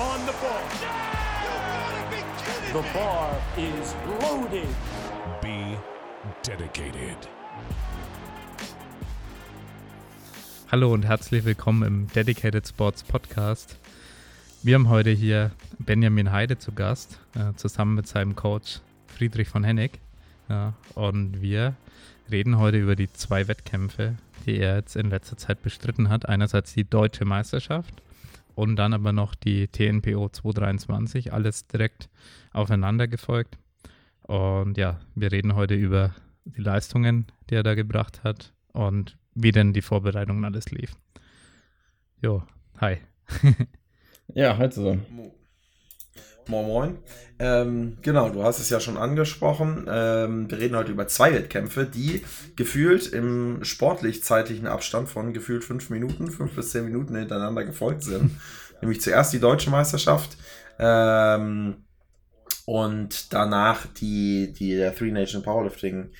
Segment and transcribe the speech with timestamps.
[0.00, 0.62] on the ball.
[2.72, 4.68] The bar is loaded.
[5.42, 5.76] Be
[6.42, 7.18] dedicated.
[10.72, 13.76] Hallo und herzlich willkommen im Dedicated Sports Podcast.
[14.62, 19.64] Wir haben heute hier Benjamin Heide zu Gast, äh, zusammen mit seinem Coach Friedrich von
[19.64, 20.00] Hennig.
[20.48, 21.74] Ja, und wir
[22.30, 24.14] reden heute über die zwei Wettkämpfe,
[24.46, 26.26] die er jetzt in letzter Zeit bestritten hat.
[26.26, 28.00] Einerseits die deutsche Meisterschaft
[28.54, 32.08] und dann aber noch die TNPO 223, alles direkt
[32.52, 33.58] aufeinander gefolgt.
[34.22, 36.14] Und ja, wir reden heute über
[36.44, 40.96] die Leistungen, die er da gebracht hat und wie denn die Vorbereitungen alles lief.
[42.22, 42.42] Jo,
[42.80, 42.98] hi.
[44.34, 44.98] ja, halt so.
[46.50, 46.98] Moin Moin.
[47.38, 49.86] Ähm, genau, du hast es ja schon angesprochen.
[49.88, 52.24] Ähm, wir reden heute über zwei Wettkämpfe, die
[52.56, 58.32] gefühlt im sportlich-zeitlichen Abstand von gefühlt fünf Minuten, fünf bis zehn Minuten hintereinander gefolgt sind.
[58.82, 60.36] Nämlich zuerst die deutsche Meisterschaft
[60.80, 61.84] ähm,
[62.66, 66.10] und danach die, die der Three Nation Powerlifting,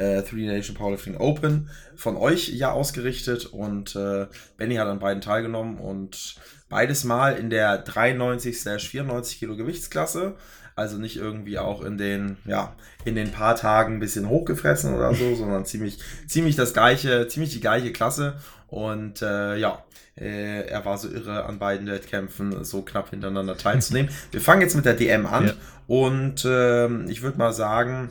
[0.00, 4.26] äh, Three Nation Powerlifting Open von euch ja ausgerichtet und äh,
[4.56, 6.36] Benny hat an beiden teilgenommen und
[6.70, 10.36] Beides mal in der 93/94 Kilo Gewichtsklasse.
[10.76, 15.12] Also nicht irgendwie auch in den, ja, in den paar Tagen ein bisschen hochgefressen oder
[15.12, 15.98] so, sondern ziemlich,
[16.28, 18.38] ziemlich das gleiche, ziemlich die gleiche Klasse.
[18.68, 19.84] Und äh, ja,
[20.16, 24.10] äh, er war so irre an beiden Wettkämpfen so knapp hintereinander teilzunehmen.
[24.30, 25.52] Wir fangen jetzt mit der DM an ja.
[25.88, 28.10] und äh, ich würde mal sagen,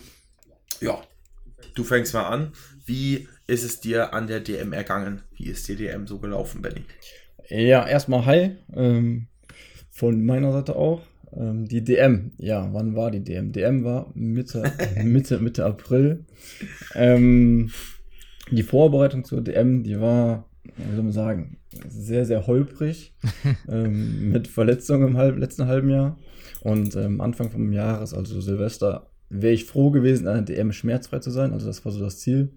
[0.81, 0.99] ja,
[1.75, 2.51] du fängst mal an.
[2.85, 5.21] Wie ist es dir an der DM ergangen?
[5.35, 6.83] Wie ist die DM so gelaufen, Benny?
[7.49, 8.55] Ja, erstmal hi.
[8.75, 9.27] Ähm,
[9.89, 11.01] von meiner Seite auch.
[11.35, 13.51] Ähm, die DM, ja, wann war die DM?
[13.51, 14.71] DM war Mitte,
[15.03, 16.25] Mitte, Mitte April.
[16.95, 17.71] Ähm,
[18.51, 20.45] die Vorbereitung zur DM, die war,
[20.77, 23.13] wie soll man sagen, sehr, sehr holprig.
[23.67, 26.17] ähm, mit Verletzungen im halb, letzten halben Jahr.
[26.61, 31.19] Und ähm, Anfang vom Jahres, also Silvester, wäre ich froh gewesen, an der DM schmerzfrei
[31.19, 31.53] zu sein.
[31.53, 32.51] Also das war so das Ziel.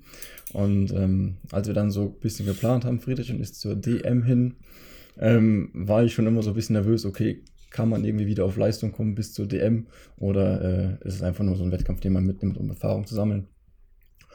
[0.53, 4.23] Und ähm, als wir dann so ein bisschen geplant haben, Friedrich und ist zur DM
[4.23, 4.55] hin,
[5.19, 8.57] ähm, war ich schon immer so ein bisschen nervös, okay, kann man irgendwie wieder auf
[8.57, 9.87] Leistung kommen bis zur DM
[10.19, 13.15] oder äh, ist es einfach nur so ein Wettkampf, den man mitnimmt, um Erfahrung zu
[13.15, 13.49] sammeln.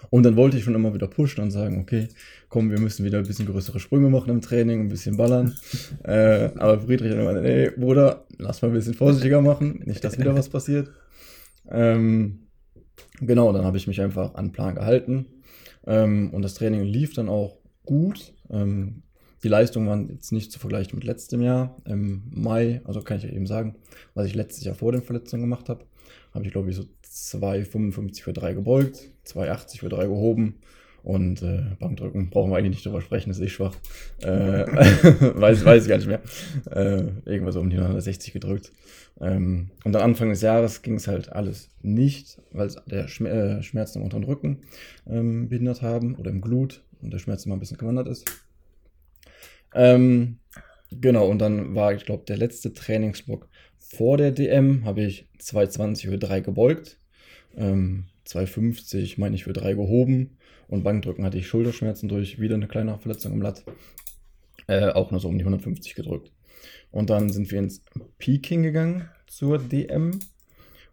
[0.10, 2.08] Und dann wollte ich schon immer wieder pushen und sagen, okay,
[2.50, 5.56] komm, wir müssen wieder ein bisschen größere Sprünge machen im Training, ein bisschen ballern.
[6.04, 10.20] äh, aber Friedrich hat immer, ey, Bruder, lass mal ein bisschen vorsichtiger machen, nicht, dass
[10.20, 10.90] wieder was passiert.
[11.70, 12.48] Ähm,
[13.20, 15.26] genau, dann habe ich mich einfach an Plan gehalten.
[15.86, 18.34] Ähm, und das Training lief dann auch gut.
[18.50, 19.04] Ähm,
[19.44, 21.78] die Leistungen waren jetzt nicht zu vergleichen mit letztem Jahr.
[21.86, 23.76] Im Mai, also kann ich ja eben sagen,
[24.14, 25.86] was ich letztes Jahr vor den Verletzungen gemacht habe,
[26.34, 30.60] habe ich glaube ich so 2,55 für 3 gebeugt, 2,80 für 3 gehoben
[31.08, 33.74] und äh, Bankdrücken brauchen wir eigentlich nicht drüber sprechen, ist eh schwach.
[34.22, 36.22] Äh, weiß, weiß ich gar nicht mehr.
[36.70, 38.74] Äh, irgendwas um die 160 gedrückt.
[39.22, 43.64] Ähm, und am Anfang des Jahres ging es halt alles nicht, weil der Schmer äh,
[43.64, 44.64] Schmerz im unteren Rücken
[45.10, 48.26] ähm, behindert haben oder im Glut und der Schmerz immer ein bisschen gewandert ist.
[49.74, 50.40] Ähm,
[50.92, 53.48] genau, und dann war, ich glaube, der letzte Trainingsblock
[53.80, 57.00] vor der DM, habe ich 220 für 3 gebeugt,
[57.56, 60.37] ähm, 250 meine ich für 3 gehoben
[60.68, 63.64] und Bankdrücken hatte ich Schulterschmerzen durch wieder eine kleine Verletzung im Latt.
[64.68, 66.32] Äh, auch nur so um die 150 gedrückt.
[66.92, 67.82] Und dann sind wir ins
[68.18, 70.20] Peking gegangen zur DM.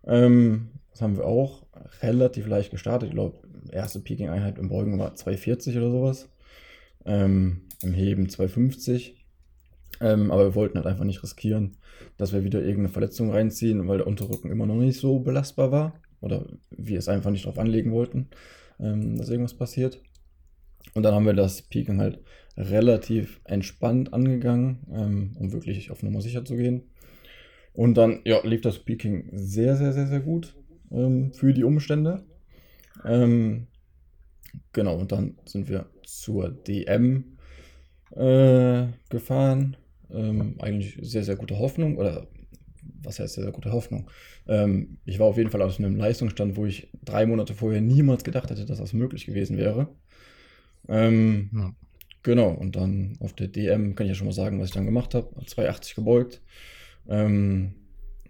[0.07, 1.67] Ähm, das haben wir auch
[2.03, 3.09] relativ leicht gestartet.
[3.09, 3.39] Ich glaube,
[3.71, 6.29] erste Peking-Einheit im Beugen war 240 oder sowas.
[7.05, 9.17] Ähm, Im Heben 250.
[10.01, 11.77] Ähm, aber wir wollten halt einfach nicht riskieren,
[12.17, 16.01] dass wir wieder irgendeine Verletzung reinziehen, weil der Unterrücken immer noch nicht so belastbar war.
[16.21, 18.29] Oder wir es einfach nicht darauf anlegen wollten,
[18.79, 20.01] ähm, dass irgendwas passiert.
[20.95, 22.21] Und dann haben wir das Peaking halt
[22.57, 26.83] relativ entspannt angegangen, ähm, um wirklich auf Nummer sicher zu gehen.
[27.73, 30.57] Und dann ja, lief das Peaking sehr, sehr, sehr, sehr gut
[30.93, 32.25] ähm, für die Umstände.
[33.05, 33.67] Ähm,
[34.73, 37.37] genau, und dann sind wir zur DM
[38.13, 39.77] äh, gefahren.
[40.11, 42.29] Ähm, eigentlich sehr, sehr gute Hoffnung, oder
[43.05, 44.11] was heißt sehr, sehr gute Hoffnung?
[44.47, 48.25] Ähm, ich war auf jeden Fall aus einem Leistungsstand, wo ich drei Monate vorher niemals
[48.25, 49.89] gedacht hätte, dass das möglich gewesen wäre.
[50.89, 51.75] Ähm, ja.
[52.23, 54.87] Genau, und dann auf der DM kann ich ja schon mal sagen, was ich dann
[54.87, 55.29] gemacht habe.
[55.45, 56.41] 280 gebeugt,
[57.07, 57.75] ähm,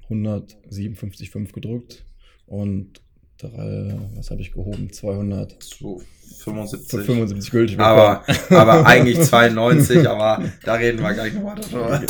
[0.09, 2.05] 157,5 gedrückt
[2.47, 3.01] und
[3.39, 4.93] drei, was habe ich gehoben?
[4.93, 5.63] 200.
[5.63, 6.03] So
[6.43, 6.91] 75.
[6.91, 7.79] So 75 gültig.
[7.79, 12.03] Aber, aber eigentlich 92, aber da reden wir gleich nochmal drüber.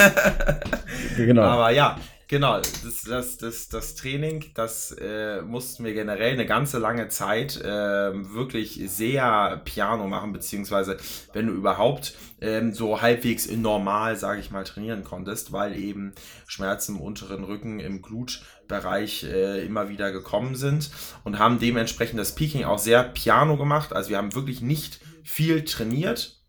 [1.17, 1.43] genau.
[1.43, 6.79] Aber ja, Genau, das, das, das, das Training, das äh, mussten wir generell eine ganze
[6.79, 10.97] lange Zeit äh, wirklich sehr piano machen, beziehungsweise
[11.35, 16.15] wenn du überhaupt ähm, so halbwegs normal, sage ich mal, trainieren konntest, weil eben
[16.47, 20.91] Schmerzen im unteren Rücken, im Glutbereich äh, immer wieder gekommen sind
[21.25, 23.93] und haben dementsprechend das Peaking auch sehr piano gemacht.
[23.93, 26.41] Also wir haben wirklich nicht viel trainiert.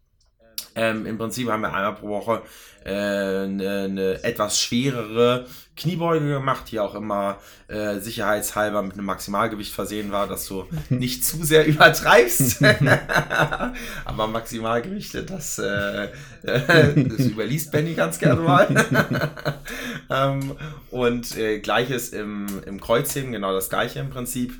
[0.76, 2.42] Ähm, Im Prinzip haben wir einmal pro Woche
[2.86, 9.74] eine, äh, eine etwas schwerere Kniebeuge gemacht, die auch immer äh, sicherheitshalber mit einem Maximalgewicht
[9.74, 12.64] versehen war, dass du nicht zu sehr übertreibst.
[14.06, 16.10] Aber Maximalgewichte, das, äh,
[16.44, 18.68] das überliest Benny ganz gerne mal.
[20.10, 20.56] ähm,
[20.92, 24.54] und äh, gleiches im, im Kreuzheben, genau das gleiche im Prinzip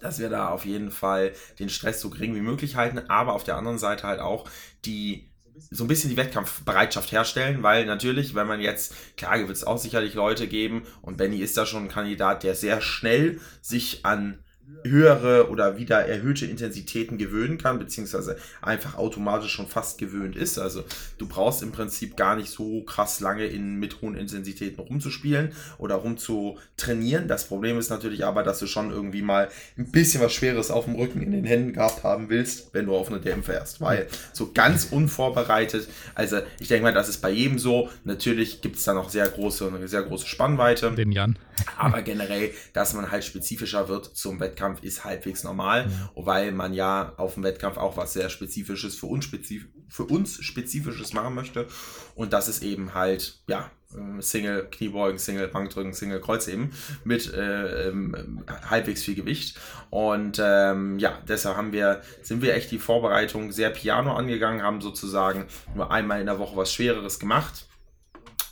[0.00, 3.44] dass wir da auf jeden Fall den Stress so gering wie möglich halten, aber auf
[3.44, 4.48] der anderen Seite halt auch
[4.84, 5.30] die
[5.70, 9.78] so ein bisschen die Wettkampfbereitschaft herstellen, weil natürlich, wenn man jetzt, klar, wird es auch
[9.78, 14.44] sicherlich Leute geben und Benny ist da schon ein Kandidat, der sehr schnell sich an
[14.84, 20.58] höhere oder wieder erhöhte Intensitäten gewöhnen kann, beziehungsweise einfach automatisch schon fast gewöhnt ist.
[20.58, 20.84] Also
[21.18, 25.96] du brauchst im Prinzip gar nicht so krass lange in, mit hohen Intensitäten rumzuspielen oder
[25.96, 27.28] rumzutrainieren.
[27.28, 30.84] Das Problem ist natürlich aber, dass du schon irgendwie mal ein bisschen was Schweres auf
[30.84, 33.80] dem Rücken in den Händen gehabt haben willst, wenn du auf eine DM fährst.
[33.80, 37.90] Weil so ganz unvorbereitet, also ich denke mal, das ist bei jedem so.
[38.04, 40.92] Natürlich gibt es da noch sehr große, eine sehr große Spannweite.
[40.92, 41.38] Den Jan.
[41.78, 46.10] Aber generell, dass man halt spezifischer wird zum Wettkampf, ist halbwegs normal, ja.
[46.14, 50.42] weil man ja auf dem Wettkampf auch was sehr Spezifisches für uns, spezif für uns
[50.42, 51.66] Spezifisches machen möchte.
[52.14, 56.72] Und das ist eben halt, ja, ähm, Single Kniebeugen, Single Bankdrücken, Single Kreuzheben
[57.04, 59.58] mit äh, ähm, halbwegs viel Gewicht.
[59.90, 64.80] Und ähm, ja, deshalb haben wir, sind wir echt die Vorbereitung sehr piano angegangen, haben
[64.80, 67.66] sozusagen nur einmal in der Woche was Schwereres gemacht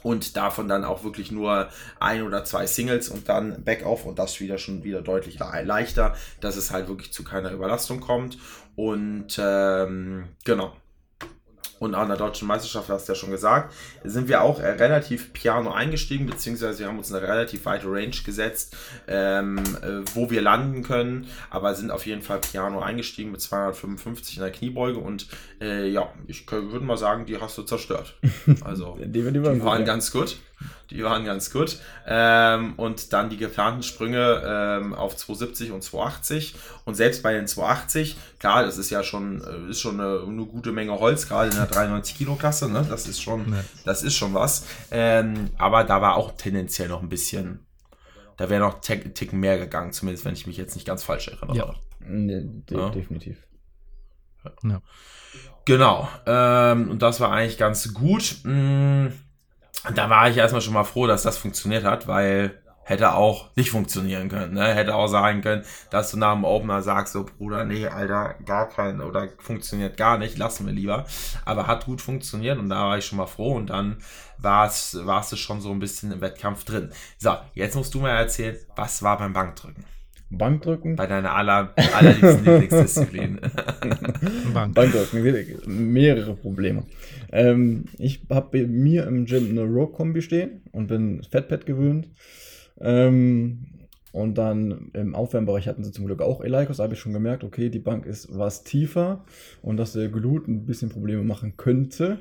[0.04, 1.68] und davon dann auch wirklich nur
[1.98, 6.56] ein oder zwei Singles und dann Backoff und das wieder schon wieder deutlich leichter, dass
[6.56, 8.38] es halt wirklich zu keiner Überlastung kommt.
[8.76, 10.76] Und ähm, genau,
[11.78, 13.74] und an der deutschen Meisterschaft, hast du ja schon gesagt,
[14.04, 18.14] sind wir auch äh, relativ piano eingestiegen, beziehungsweise wir haben uns eine relativ weite Range
[18.24, 18.76] gesetzt,
[19.06, 24.36] ähm, äh, wo wir landen können, aber sind auf jeden Fall piano eingestiegen mit 255
[24.36, 25.26] in der Kniebeuge und
[25.60, 28.14] äh, ja, ich würde mal sagen, die hast du zerstört.
[28.64, 30.36] Also, die, die, die waren ganz gut.
[30.90, 31.78] Die waren ganz gut.
[32.06, 36.54] Ähm, und dann die geplanten Sprünge ähm, auf 270 und 280.
[36.84, 40.44] Und selbst bei den 280, klar, das ist ja schon, äh, ist schon eine, eine
[40.44, 42.70] gute Menge Holz, gerade in der 93 Kilo Klasse.
[42.70, 42.86] Ne?
[42.88, 43.64] Das ist schon, ja.
[43.84, 44.66] das ist schon was.
[44.90, 47.60] Ähm, aber da war auch tendenziell noch ein bisschen,
[48.36, 51.28] da wäre noch einen Ticken mehr gegangen, zumindest wenn ich mich jetzt nicht ganz falsch
[51.28, 51.56] erinnere.
[51.56, 52.90] Ja, nee, de ja.
[52.90, 53.38] definitiv.
[54.62, 54.82] Ja.
[55.64, 56.08] Genau.
[56.26, 58.36] Ähm, und das war eigentlich ganz gut.
[59.84, 63.50] Mmh da war ich erstmal schon mal froh, dass das funktioniert hat, weil hätte auch
[63.56, 64.54] nicht funktionieren können.
[64.54, 64.74] Ne?
[64.74, 68.68] Hätte auch sagen können, dass du nach dem Opener sagst, so Bruder, nee, Alter, gar
[68.68, 71.06] kein oder funktioniert gar nicht, lassen wir lieber.
[71.44, 73.98] Aber hat gut funktioniert und da war ich schon mal froh und dann
[74.38, 76.92] warst, warst du schon so ein bisschen im Wettkampf drin.
[77.18, 79.84] So, jetzt musst du mir erzählen, was war beim Bankdrücken?
[80.30, 80.96] Bankdrücken?
[80.96, 83.40] Bei deiner aller, allerliebsten Lieblingsdisziplin.
[84.52, 84.74] Bank.
[84.74, 86.84] Bankdrücken, mehrere Probleme.
[87.32, 92.08] Ähm, ich habe bei mir im Gym eine Row-Kombi stehen und bin Fatpad gewöhnt.
[92.80, 93.66] Ähm,
[94.12, 96.76] und dann im Aufwärmbereich hatten sie zum Glück auch Eleikos.
[96.76, 99.24] Da habe ich schon gemerkt, okay, die Bank ist was tiefer
[99.60, 102.20] und dass der Glut ein bisschen Probleme machen könnte.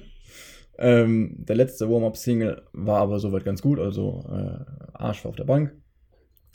[0.80, 5.44] Ähm, der letzte Warm-Up-Single war aber soweit ganz gut, also äh, Arsch war auf der
[5.44, 5.72] Bank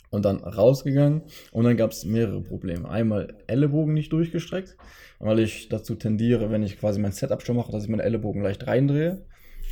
[0.09, 2.89] und dann rausgegangen und dann gab es mehrere Probleme.
[2.89, 4.77] Einmal Ellenbogen nicht durchgestreckt,
[5.19, 8.41] weil ich dazu tendiere, wenn ich quasi mein Setup schon mache, dass ich meine Ellenbogen
[8.41, 9.25] leicht reindrehe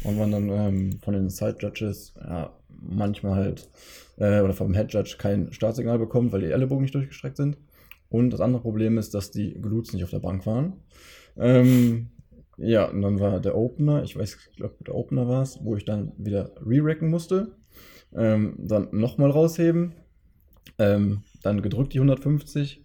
[0.04, 3.70] und man dann ähm, von den Side Judges ja, manchmal halt
[4.18, 7.58] äh, oder vom Head Judge kein Startsignal bekommt, weil die Ellenbogen nicht durchgestreckt sind.
[8.10, 10.74] Und das andere Problem ist, dass die Glutes nicht auf der Bank waren.
[11.38, 12.08] Ähm,
[12.58, 15.76] ja, und dann war der Opener, ich weiß, ich glaube, der Opener war es, wo
[15.76, 17.56] ich dann wieder re-racken musste.
[18.16, 19.94] Ähm, dann nochmal rausheben,
[20.80, 22.84] ähm, dann gedrückt die 150.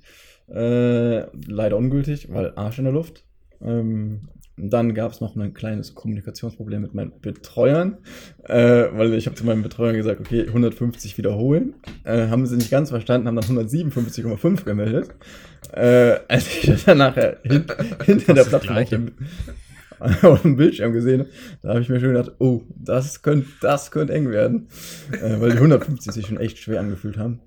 [0.49, 3.25] Äh, leider ungültig, weil Arsch in der Luft.
[3.63, 7.99] Ähm, dann gab es noch ein kleines Kommunikationsproblem mit meinen Betreuern,
[8.45, 11.75] äh, weil ich habe zu meinen Betreuern gesagt, okay, 150 wiederholen.
[12.05, 15.11] Äh, haben sie nicht ganz verstanden, haben dann 157,5 gemeldet.
[15.73, 17.65] Äh, als ich dann nachher hin,
[18.05, 19.13] hinter der Plattform auf dem,
[20.23, 21.31] auf dem, Bildschirm gesehen habe,
[21.63, 24.69] da habe ich mir schon gedacht, oh, das könnte das könnt eng werden,
[25.13, 27.41] äh, weil die 150 sich schon echt schwer angefühlt haben.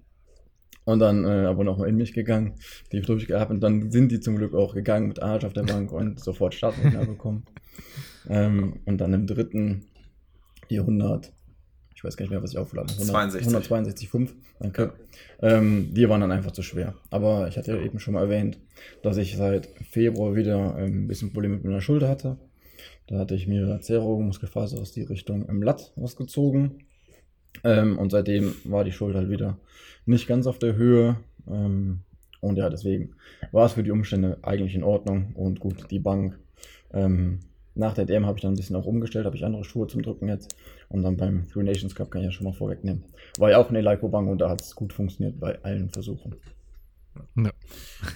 [0.86, 2.54] Und dann äh, aber nochmal in mich gegangen,
[2.92, 5.92] die durchgehabt und dann sind die zum Glück auch gegangen mit Arsch auf der Bank
[5.92, 7.44] und sofort Startsignal bekommen.
[8.30, 9.86] Ähm, und dann im dritten
[10.70, 11.34] die 100,
[11.96, 12.60] ich weiß gar nicht mehr, was ich.
[12.60, 13.54] 62.
[13.54, 14.94] 162,5, danke.
[15.42, 16.96] Ähm, die waren dann einfach zu schwer.
[17.10, 18.60] Aber ich hatte ja eben schon mal erwähnt,
[19.01, 22.38] dass ich seit Februar wieder ähm, ein bisschen Probleme mit meiner Schulter hatte.
[23.08, 26.84] Da hatte ich mir Zero Muskelfaser aus die Richtung im Latt ausgezogen.
[27.63, 29.57] Ähm, und seitdem war die Schulter halt wieder
[30.05, 31.17] nicht ganz auf der Höhe.
[31.47, 32.00] Ähm,
[32.41, 33.15] und ja, deswegen
[33.51, 35.33] war es für die Umstände eigentlich in Ordnung.
[35.35, 36.38] Und gut, die Bank.
[36.93, 37.39] Ähm,
[37.77, 40.01] nach der DM habe ich dann ein bisschen auch umgestellt, habe ich andere Schuhe zum
[40.01, 40.55] Drücken jetzt.
[40.88, 43.03] Und dann beim Three Nations Cup kann ich ja schon mal vorwegnehmen.
[43.38, 46.35] War ja auch eine Eleiko-Bank und da hat es gut funktioniert bei allen Versuchen.
[47.36, 47.51] Ja.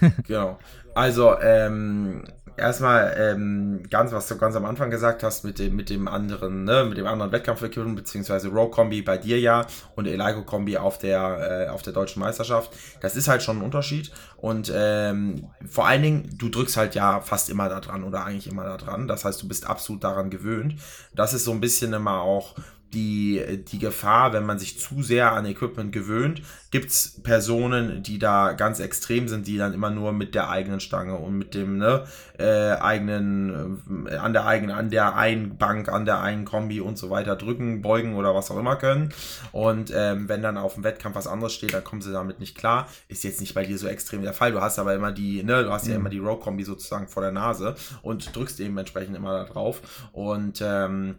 [0.26, 0.58] Genau.
[0.94, 2.24] Also, ähm,
[2.60, 6.64] erstmal ähm, ganz, was du ganz am Anfang gesagt hast mit dem, mit dem anderen,
[6.64, 9.66] ne, mit dem anderen Wettkampfequipment, beziehungsweise Row-Kombi bei dir ja
[9.96, 12.72] und Eligo-Kombi auf der, äh, auf der deutschen Meisterschaft.
[13.00, 14.12] Das ist halt schon ein Unterschied.
[14.36, 18.50] Und ähm, vor allen Dingen, du drückst halt ja fast immer da dran oder eigentlich
[18.50, 19.08] immer da dran.
[19.08, 20.76] Das heißt, du bist absolut daran gewöhnt.
[21.14, 22.54] Das ist so ein bisschen immer auch
[22.92, 28.18] die, die Gefahr, wenn man sich zu sehr an Equipment gewöhnt, gibt es Personen, die
[28.18, 31.78] da ganz extrem sind, die dann immer nur mit der eigenen Stange und mit dem
[31.78, 32.04] ne,
[32.38, 36.96] äh, eigenen, äh, an der eigenen, an der einen Bank, an der einen Kombi und
[36.96, 39.12] so weiter drücken, beugen oder was auch immer können.
[39.52, 42.56] Und ähm, wenn dann auf dem Wettkampf was anderes steht, dann kommen sie damit nicht
[42.56, 42.88] klar.
[43.08, 44.52] Ist jetzt nicht bei dir so extrem der Fall.
[44.52, 47.32] Du hast aber immer die, ne, du hast ja immer die Row-Kombi sozusagen vor der
[47.32, 50.08] Nase und drückst eben entsprechend immer da drauf.
[50.12, 51.16] Und ähm,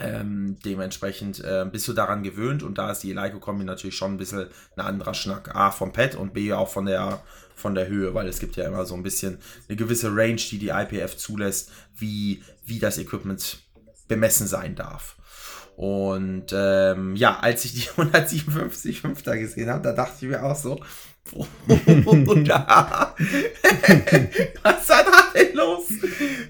[0.00, 4.18] ähm, dementsprechend äh, bist du daran gewöhnt und da ist die Eleiko-Kombi natürlich schon ein
[4.18, 5.54] bisschen ein anderer Schnack.
[5.54, 7.22] A vom Pad und B auch von der,
[7.54, 10.58] von der Höhe, weil es gibt ja immer so ein bisschen eine gewisse Range, die
[10.58, 13.60] die IPF zulässt, wie, wie das Equipment
[14.06, 15.16] bemessen sein darf.
[15.76, 20.56] Und ähm, ja, als ich die 157 Fünfter gesehen habe, da dachte ich mir auch
[20.56, 20.80] so,
[24.62, 25.88] Was war da denn los?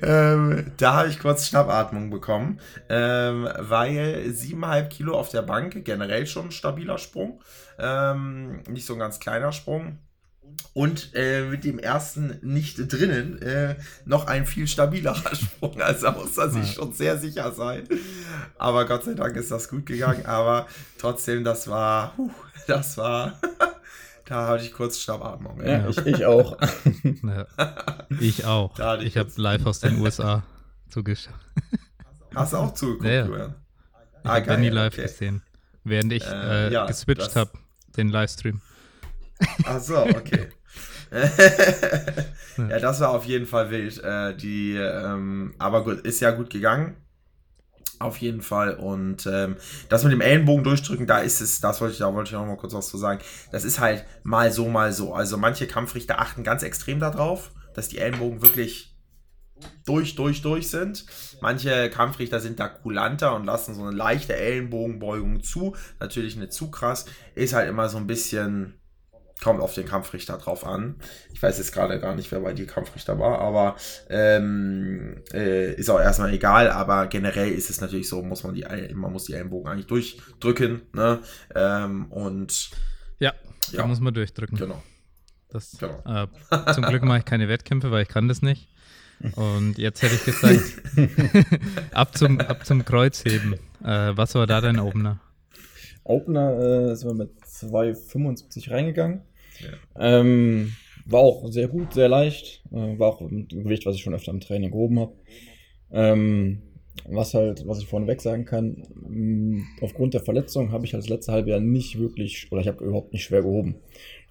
[0.02, 6.26] Ähm, da habe ich kurz Schnappatmung bekommen, ähm, weil 7,5 Kilo auf der Bank generell
[6.26, 7.40] schon ein stabiler Sprung.
[7.78, 9.98] Ähm, nicht so ein ganz kleiner Sprung.
[10.74, 15.80] Und äh, mit dem ersten nicht drinnen äh, noch ein viel stabilerer Sprung.
[15.80, 17.88] Also da muss er sich schon sehr sicher sein.
[18.58, 20.26] Aber Gott sei Dank ist das gut gegangen.
[20.26, 20.66] Aber
[20.98, 22.14] trotzdem, das war,
[22.66, 23.40] das war
[24.28, 25.58] Da hatte ich kurz Schnappatmung.
[25.62, 25.88] Ja, ja.
[25.88, 26.58] Ich, ich auch.
[27.22, 27.46] Ja.
[28.20, 28.78] Ich auch.
[28.98, 30.42] ich ich habe live aus den USA
[30.90, 31.32] zugeschaut.
[32.34, 33.54] Hast du auch zugeguckt, ja, ja.
[34.22, 35.02] Ich ah, habe Benny live okay.
[35.02, 35.42] gesehen,
[35.84, 37.52] während ich äh, äh, ja, geswitcht habe,
[37.96, 38.60] den Livestream.
[39.64, 40.48] Ach so, okay.
[41.10, 43.98] ja, das war auf jeden Fall wild.
[44.04, 46.96] Äh, die, ähm, aber gut, ist ja gut gegangen.
[47.98, 48.74] Auf jeden Fall.
[48.74, 49.56] Und ähm,
[49.88, 52.46] das mit dem Ellenbogen durchdrücken, da ist es, das wollte ich, da wollte ich noch
[52.46, 53.20] mal kurz was zu sagen.
[53.50, 55.14] Das ist halt mal so, mal so.
[55.14, 58.96] Also manche Kampfrichter achten ganz extrem darauf, dass die Ellenbogen wirklich
[59.84, 61.06] durch, durch, durch sind.
[61.40, 65.74] Manche Kampfrichter sind da kulanter und lassen so eine leichte Ellenbogenbeugung zu.
[65.98, 67.06] Natürlich nicht zu krass.
[67.34, 68.77] Ist halt immer so ein bisschen
[69.42, 70.96] kommt auf den Kampfrichter drauf an.
[71.32, 73.76] Ich weiß jetzt gerade gar nicht, wer bei dir Kampfrichter war, aber
[74.10, 76.70] ähm, äh, ist auch erstmal egal.
[76.70, 78.64] Aber generell ist es natürlich so, muss man die,
[78.94, 80.82] man muss die Ellenbogen eigentlich durchdrücken.
[80.92, 81.20] Ne?
[81.54, 82.70] Ähm, und
[83.20, 83.32] ja,
[83.70, 84.58] ja, da muss man durchdrücken.
[84.58, 84.82] Genau.
[85.50, 86.02] Das, genau.
[86.04, 88.68] Äh, zum Glück mache ich keine Wettkämpfe, weil ich kann das nicht.
[89.34, 90.60] Und jetzt hätte ich gesagt,
[91.92, 93.54] ab, zum, ab zum Kreuzheben.
[93.82, 95.20] Äh, was war da dein Opener?
[96.04, 99.22] Opener äh, sind wir mit 2,75 reingegangen.
[99.98, 100.72] Ähm,
[101.06, 102.62] war auch sehr gut, sehr leicht.
[102.70, 105.12] Äh, war auch ein Gewicht, was ich schon öfter im Training gehoben habe.
[105.90, 106.62] Ähm,
[107.06, 111.02] was halt, was ich vorneweg sagen kann, mh, mm, aufgrund der Verletzung habe ich halt
[111.02, 113.76] das letzte halbe Jahr nicht wirklich, oder ich habe überhaupt nicht schwer gehoben.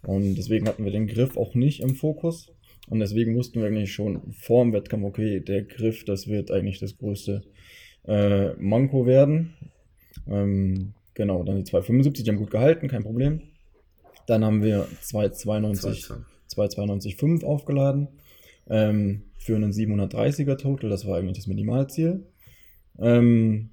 [0.03, 2.53] Und deswegen hatten wir den Griff auch nicht im Fokus.
[2.89, 6.79] Und deswegen wussten wir eigentlich schon vor dem Wettkampf, okay, der Griff, das wird eigentlich
[6.79, 7.43] das größte
[8.05, 9.55] äh, Manko werden.
[10.27, 13.41] Ähm, Genau, dann die 275, die haben gut gehalten, kein Problem.
[14.27, 16.05] Dann haben wir 292,
[16.53, 18.09] 292,5 aufgeladen
[18.69, 22.25] ähm, für einen 730er Total, das war eigentlich das Minimalziel.
[22.99, 23.69] Ähm,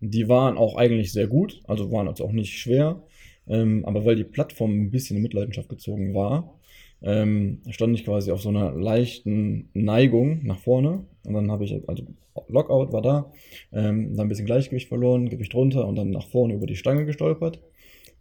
[0.00, 3.02] die waren auch eigentlich sehr gut, also waren also auch nicht schwer,
[3.46, 6.54] ähm, aber weil die Plattform ein bisschen in Mitleidenschaft gezogen war,
[7.02, 11.04] ähm, stand ich quasi auf so einer leichten Neigung nach vorne.
[11.24, 12.04] Und dann habe ich, also
[12.48, 13.32] Lockout war da,
[13.72, 17.04] ähm, dann ein bisschen Gleichgewicht verloren, Gewicht runter und dann nach vorne über die Stange
[17.04, 17.60] gestolpert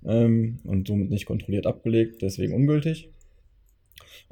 [0.07, 3.09] ähm, und somit nicht kontrolliert abgelegt, deswegen ungültig.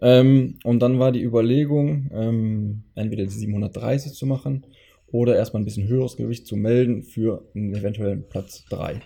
[0.02, 4.66] Ähm, und dann war die Überlegung, ähm, entweder die 730 zu machen
[5.08, 9.02] oder erstmal ein bisschen höheres Gewicht zu melden für einen eventuellen Platz 3.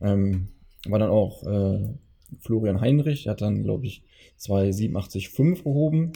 [0.00, 0.48] Ähm,
[0.86, 1.88] war dann auch äh,
[2.40, 4.02] Florian Heinrich, der hat dann, glaube ich,
[4.40, 6.12] 287,5 gehoben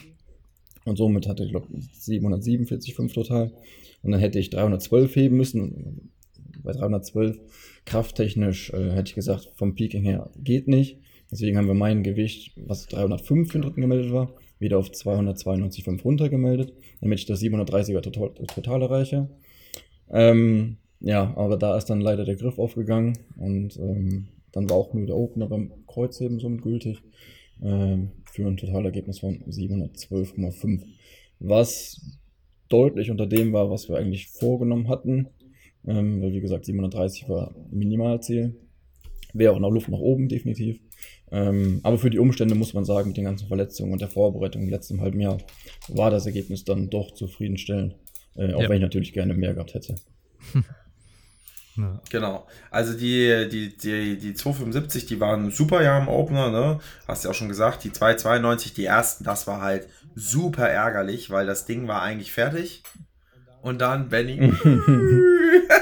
[0.85, 3.53] und somit hatte ich, glaube ich, 747,5 total.
[4.03, 6.11] Und dann hätte ich 312 heben müssen,
[6.63, 7.39] bei 312.
[7.87, 10.99] Krafttechnisch äh, hätte ich gesagt, vom Peaking her geht nicht.
[11.31, 16.03] Deswegen haben wir mein Gewicht, was 305 für den Dritten gemeldet war, wieder auf 292,5
[16.03, 19.29] runtergemeldet, damit ich das 730er total, total erreiche.
[20.11, 24.95] Ähm, ja, aber da ist dann leider der Griff aufgegangen und ähm, dann war auch
[24.95, 27.03] nur der Opener beim Kreuzheben somit gültig
[27.63, 30.83] ähm, für ein Totalergebnis von 712,5,
[31.41, 32.01] was
[32.69, 35.29] deutlich unter dem war, was wir eigentlich vorgenommen hatten.
[35.87, 38.55] Ähm, weil wie gesagt, 730 war Minimalziel.
[39.33, 40.81] Wäre auch noch Luft nach oben, definitiv.
[41.31, 44.63] Ähm, aber für die Umstände muss man sagen, mit den ganzen Verletzungen und der Vorbereitung
[44.63, 45.39] im letzten halben Jahr
[45.89, 47.95] war das Ergebnis dann doch zufriedenstellend.
[48.37, 48.69] Äh, auch Ja.
[48.69, 49.95] wenn ich natürlich gerne mehr gehabt hätte.
[51.79, 52.01] Ja.
[52.11, 52.47] Genau.
[52.71, 56.81] Also die, die, die, die 275, die waren super ja im Opener, ne?
[57.07, 61.45] Hast ja auch schon gesagt, die 292, die ersten, das war halt super ärgerlich, weil
[61.45, 62.83] das Ding war eigentlich fertig.
[63.61, 64.39] Und dann Benny.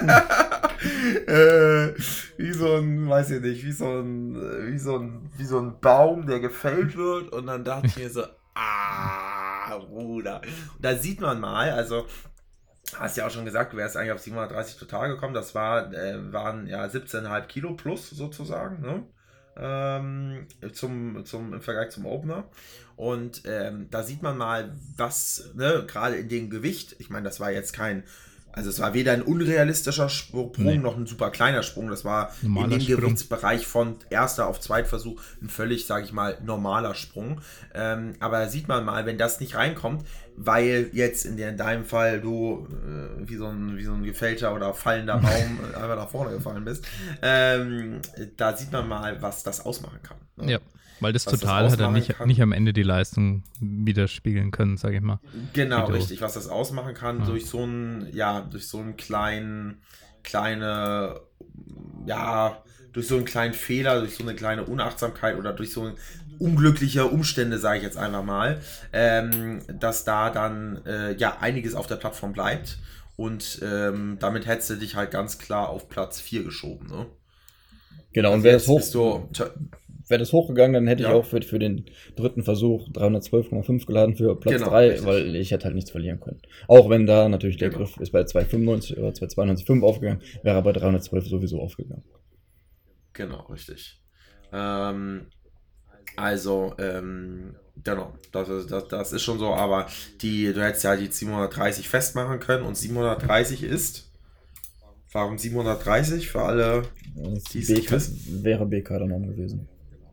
[1.26, 1.94] äh,
[2.36, 4.34] wie so ein, weiß ich nicht, wie so ein,
[4.72, 7.32] wie so ein, wie so ein Baum, der gefällt wird.
[7.32, 8.22] Und dann dachte ich mir so,
[8.54, 10.42] ah, Bruder.
[10.80, 12.06] Da sieht man mal, also
[12.98, 15.34] Hast ja auch schon gesagt, du wärst eigentlich auf 730 total gekommen.
[15.34, 19.06] Das war, äh, waren ja 17,5 Kilo plus sozusagen, ne?
[19.56, 22.48] Ähm, zum, zum, im Vergleich zum Opener.
[22.96, 27.40] Und ähm, da sieht man mal, was, ne, gerade in dem Gewicht, ich meine, das
[27.40, 28.04] war jetzt kein,
[28.54, 30.78] also es war weder ein unrealistischer Sprung Nee.
[30.78, 31.88] noch ein super kleiner Sprung.
[31.88, 33.00] Das war Normaler in dem Sprung.
[33.00, 37.40] Gewichtsbereich von erster auf Zweitversuch ein völlig, sage ich mal, normaler Sprung.
[37.74, 40.04] Ähm, aber da sieht man mal, wenn das nicht reinkommt,
[40.36, 44.02] weil jetzt in, der, in deinem Fall du äh, wie, so ein, wie so ein
[44.04, 46.84] gefällter oder fallender Baum einfach nach vorne gefallen bist,
[47.22, 48.00] ähm,
[48.36, 50.16] da sieht man mal, was das ausmachen kann.
[50.36, 50.52] ne?
[50.52, 50.58] ja,
[51.00, 52.28] weil das Was das Total hat er nicht, kann.
[52.28, 55.20] nicht am Ende die Leistung widerspiegeln können, sage ich mal.
[55.52, 55.96] Genau, Video.
[55.96, 56.20] richtig.
[56.20, 57.26] Was das ausmachen kann Ja.
[57.26, 59.82] durch so einen, ja, durch so einen kleinen,
[60.22, 61.20] kleine,
[62.06, 65.92] ja, durch so einen kleinen Fehler, durch so eine kleine Unachtsamkeit oder durch so
[66.38, 68.60] unglückliche Umstände, sage ich jetzt einfach mal,
[68.92, 72.78] ähm, dass da dann äh, ja einiges auf der Plattform bleibt.
[73.16, 76.88] Und ähm, damit hättest du dich halt ganz klar auf Platz 4 geschoben.
[76.88, 77.06] Ne?
[78.12, 79.28] Genau, und Also wäre jetzt das, hoch,
[80.04, 81.08] bist du, tja, wär das hochgegangen, dann hätte Ja.
[81.10, 81.84] ich auch für, für den
[82.16, 85.06] dritten Versuch 312,5 geladen für Platz Genau, 3, richtig.
[85.06, 86.40] weil ich hätte halt nichts verlieren können.
[86.68, 87.84] Auch wenn da natürlich der Genau.
[87.84, 92.04] Griff ist bei 295 oder 292,5 aufgegangen, wäre er bei 312 sowieso aufgegangen.
[93.12, 94.00] Genau, richtig.
[94.52, 95.26] Ähm,
[96.16, 99.86] also, ähm, genau, das ist, das, das ist schon so, aber
[100.20, 104.10] die, du hättest ja die 730 festmachen können und 730 ist.
[105.12, 106.82] Warum 730 für alle?
[107.52, 108.42] Die wissen.
[108.44, 109.68] wäre BK dann Norm gewesen.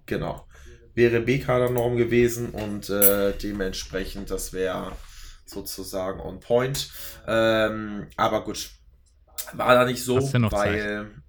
[0.05, 0.47] Genau.
[0.93, 4.91] Wäre B-Kader-Norm gewesen und äh, dementsprechend, das wäre
[5.45, 6.89] sozusagen on point.
[7.27, 8.71] Ähm, aber gut,
[9.53, 10.17] war da nicht so,
[10.51, 11.20] weil.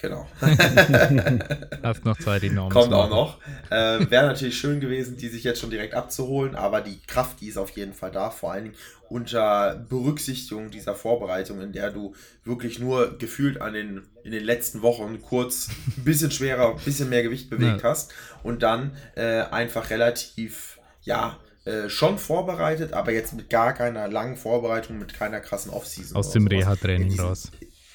[0.00, 0.26] Genau.
[1.82, 3.38] Hast noch Zeit, die Norm Kommt auch noch.
[3.70, 7.48] Äh, Wäre natürlich schön gewesen, die sich jetzt schon direkt abzuholen, aber die Kraft, die
[7.48, 8.76] ist auf jeden Fall da, vor allen Dingen
[9.10, 14.82] unter Berücksichtigung dieser Vorbereitung, in der du wirklich nur gefühlt an den, in den letzten
[14.82, 17.90] Wochen kurz ein bisschen schwerer, ein bisschen mehr Gewicht bewegt Ja.
[17.90, 24.08] hast und dann äh, einfach relativ, ja, äh, schon vorbereitet, aber jetzt mit gar keiner
[24.08, 26.16] langen Vorbereitung, mit keiner krassen Offseason.
[26.16, 26.46] Aus dem.
[26.46, 27.50] Reha-Training raus.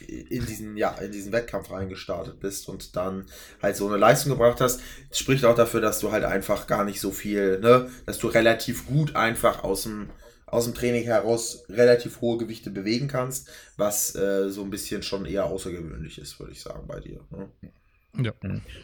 [0.05, 3.25] In diesen, ja, in diesen Wettkampf reingestartet bist und dann
[3.61, 6.99] halt so eine Leistung gebracht hast, spricht auch dafür, dass du halt einfach gar nicht
[6.99, 10.09] so viel, ne, dass du relativ gut einfach aus dem,
[10.45, 15.25] aus dem Training heraus relativ hohe Gewichte bewegen kannst, was äh, so ein bisschen schon
[15.25, 17.21] eher außergewöhnlich ist, würde ich sagen, bei dir.
[17.31, 17.49] Ne?
[18.23, 18.31] Ja.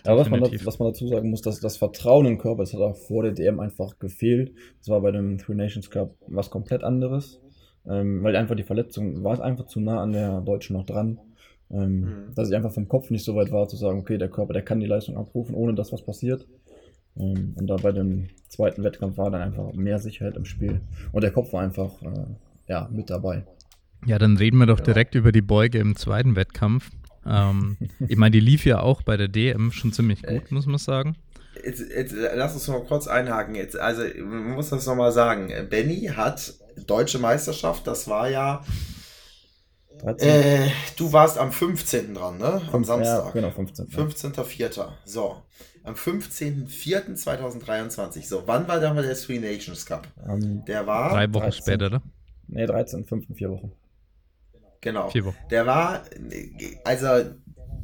[0.04, 2.82] Aber was man, was man dazu sagen muss, dass das Vertrauen im Körper, das hat
[2.82, 4.54] auch vor der DM einfach gefehlt.
[4.80, 7.40] Das war bei dem Three Nations Cup was komplett anderes.
[7.88, 11.18] Ähm, weil einfach die Verletzung war es einfach zu nah an der Deutschen noch dran.
[11.72, 12.36] Ähm, Mhm.
[12.36, 14.62] Dass ich einfach vom Kopf nicht so weit war, zu sagen, okay, der Körper, der
[14.62, 16.46] kann die Leistung abrufen, ohne dass was passiert.
[17.18, 20.82] Ähm, und da bei dem zweiten Wettkampf war dann einfach mehr Sicherheit im Spiel.
[21.12, 22.26] Und der Kopf war einfach äh,
[22.68, 23.44] ja, mit dabei.
[24.06, 24.86] Ja, dann reden wir doch Genau.
[24.86, 26.90] direkt über die Beuge im zweiten Wettkampf.
[27.26, 30.78] Ähm, ich meine, die lief ja auch bei der DM schon ziemlich gut, muss man
[30.78, 31.16] sagen.
[31.64, 33.56] Jetzt, jetzt lass uns noch kurz einhaken.
[33.56, 35.52] Jetzt, also, man muss das nochmal sagen.
[35.70, 36.54] Benny hat
[36.88, 38.64] deutsche Meisterschaft, das war ja
[40.00, 42.14] 13, Äh, du warst am 15.
[42.16, 42.46] dran, ne?
[42.54, 43.26] Am fünf- Samstag.
[43.26, 43.88] Ja, genau, 15.
[43.90, 43.98] ja.
[43.98, 44.88] 15.04.
[45.06, 45.42] So.
[45.84, 48.28] Am 15.04.2023.
[48.28, 50.08] So, wann war dann mal der Three Nations Cup?
[50.28, 51.10] Ähm, Der war.
[51.12, 51.62] Drei Wochen 13.
[51.64, 52.02] später, oder?
[52.48, 53.72] nee, 13, 5 in 4 Wochen.
[54.82, 55.10] Genau.
[55.10, 55.38] Vier Wochen.
[55.52, 56.02] Der war.
[56.84, 57.36] Also,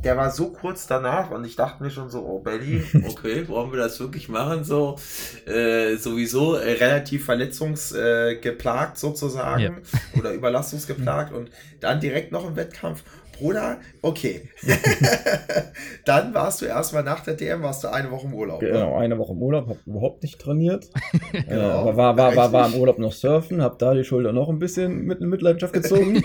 [0.04, 3.72] der war so kurz danach und ich dachte mir schon so, oh Benny, okay, wollen
[3.72, 4.64] wir das wirklich machen?
[4.64, 4.98] So,
[5.46, 9.72] äh, sowieso äh, relativ verletzungsgeplagt äh, sozusagen Ja.
[10.20, 13.04] oder überlastungsgeplagt und dann direkt noch im Wettkampf.
[13.38, 14.50] Bruder, okay.
[16.06, 18.62] dann warst du erstmal nach der DM, warst du eine Woche im Urlaub.
[18.64, 18.70] ne?
[18.70, 20.90] Genau, eine Woche im Urlaub, hab überhaupt nicht trainiert.
[21.34, 22.80] äh, Genau, aber war, war, war, war im.
[22.80, 26.24] Urlaub noch surfen, hab da die Schulter noch ein bisschen mit in Mitleidenschaft gezogen.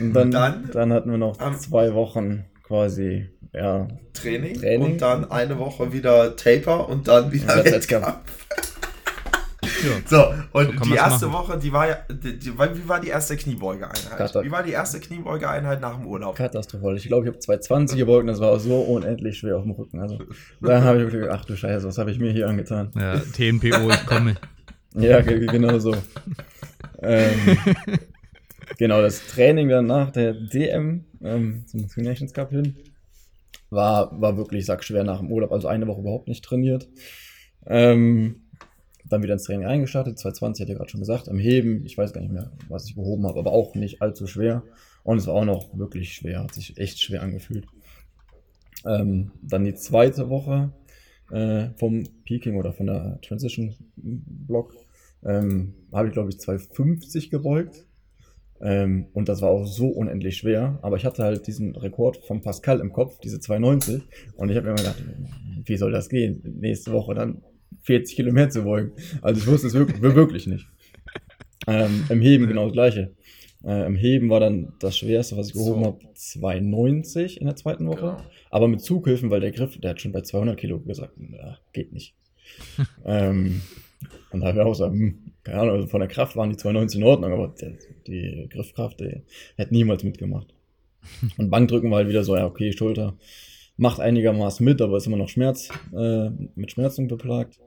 [0.00, 0.70] Und dann, dann?
[0.72, 4.92] dann hatten wir noch Am- zwei Wochen quasi, ja, Training, Training.
[4.92, 8.04] und dann eine Woche wieder Taper und dann wieder Und Wettkampf.
[8.06, 8.14] Ja.
[10.06, 11.32] So, und So die erste machen.
[11.50, 14.34] Woche, die war ja, die, die, wie war die erste Kniebeugeeinheit?
[14.42, 16.34] Wie war die erste Kniebeugeeinheit nach dem Urlaub?
[16.36, 16.96] katastrophal.
[16.96, 20.00] Ich glaube, ich habe 220 gebeugt und das war so unendlich schwer auf dem Rücken.
[20.00, 20.18] Also,
[20.60, 22.90] da habe ich wirklich gedacht, ach du Scheiße, was habe ich mir hier angetan?
[22.96, 24.34] ja, TNPO, ich komme.
[24.96, 25.94] Ja, ge- genau so.
[27.02, 27.58] ähm,
[28.76, 32.76] genau, das Training dann nach der DM ähm, zum Nations Cup hin
[33.70, 36.88] war, war wirklich sackschwer nach dem Urlaub, also eine Woche überhaupt nicht trainiert.
[37.66, 38.42] Ähm,
[39.04, 42.12] dann wieder ins Training eingestartet, 220 hat er gerade schon gesagt, am Heben, ich weiß
[42.12, 44.62] gar nicht mehr, was ich gehoben habe, aber auch nicht allzu schwer.
[45.02, 47.66] Und es war auch noch wirklich schwer, hat sich echt schwer angefühlt.
[48.84, 50.72] Ähm, dann die zweite Woche
[51.30, 54.74] äh, vom Peaking oder von der Transition Block
[55.24, 57.86] ähm, habe ich, glaube ich, 250 gebeugt.
[58.60, 60.78] Ähm, und das war auch so unendlich schwer.
[60.82, 64.02] Aber ich hatte halt diesen Rekord von Pascal im Kopf, diese 290.
[64.36, 65.02] Und ich habe mir immer gedacht,
[65.64, 66.42] wie soll das gehen?
[66.60, 67.42] Nächste Woche dann
[67.82, 68.92] 40 Kilometer zu beugen.
[69.22, 70.66] Also ich wusste es wirklich, wirklich nicht.
[71.66, 73.14] Ähm, Im Heben genau das gleiche.
[73.64, 75.86] Äh, Im Heben war dann das Schwerste, was ich gehoben So.
[75.86, 78.00] habe, 290 in der zweiten Woche.
[78.00, 78.22] Genau.
[78.50, 81.92] Aber mit Zughilfen, weil der Griff, der hat schon bei 200 Kilo gesagt, ja, geht
[81.92, 82.14] nicht.
[83.04, 83.60] ähm,
[84.30, 86.56] und da habe ich auch gesagt, hm, keine Ahnung, also von der Kraft waren die
[86.56, 87.54] 290 in Ordnung, aber
[88.06, 89.22] die Griffkraft, die
[89.56, 90.54] hätte niemals mitgemacht.
[91.38, 93.16] Und Bankdrücken war halt wieder so, ja, okay, Schulter
[93.76, 97.58] macht einigermaßen mit, aber ist immer noch Schmerz, äh, mit Schmerzen beplagt.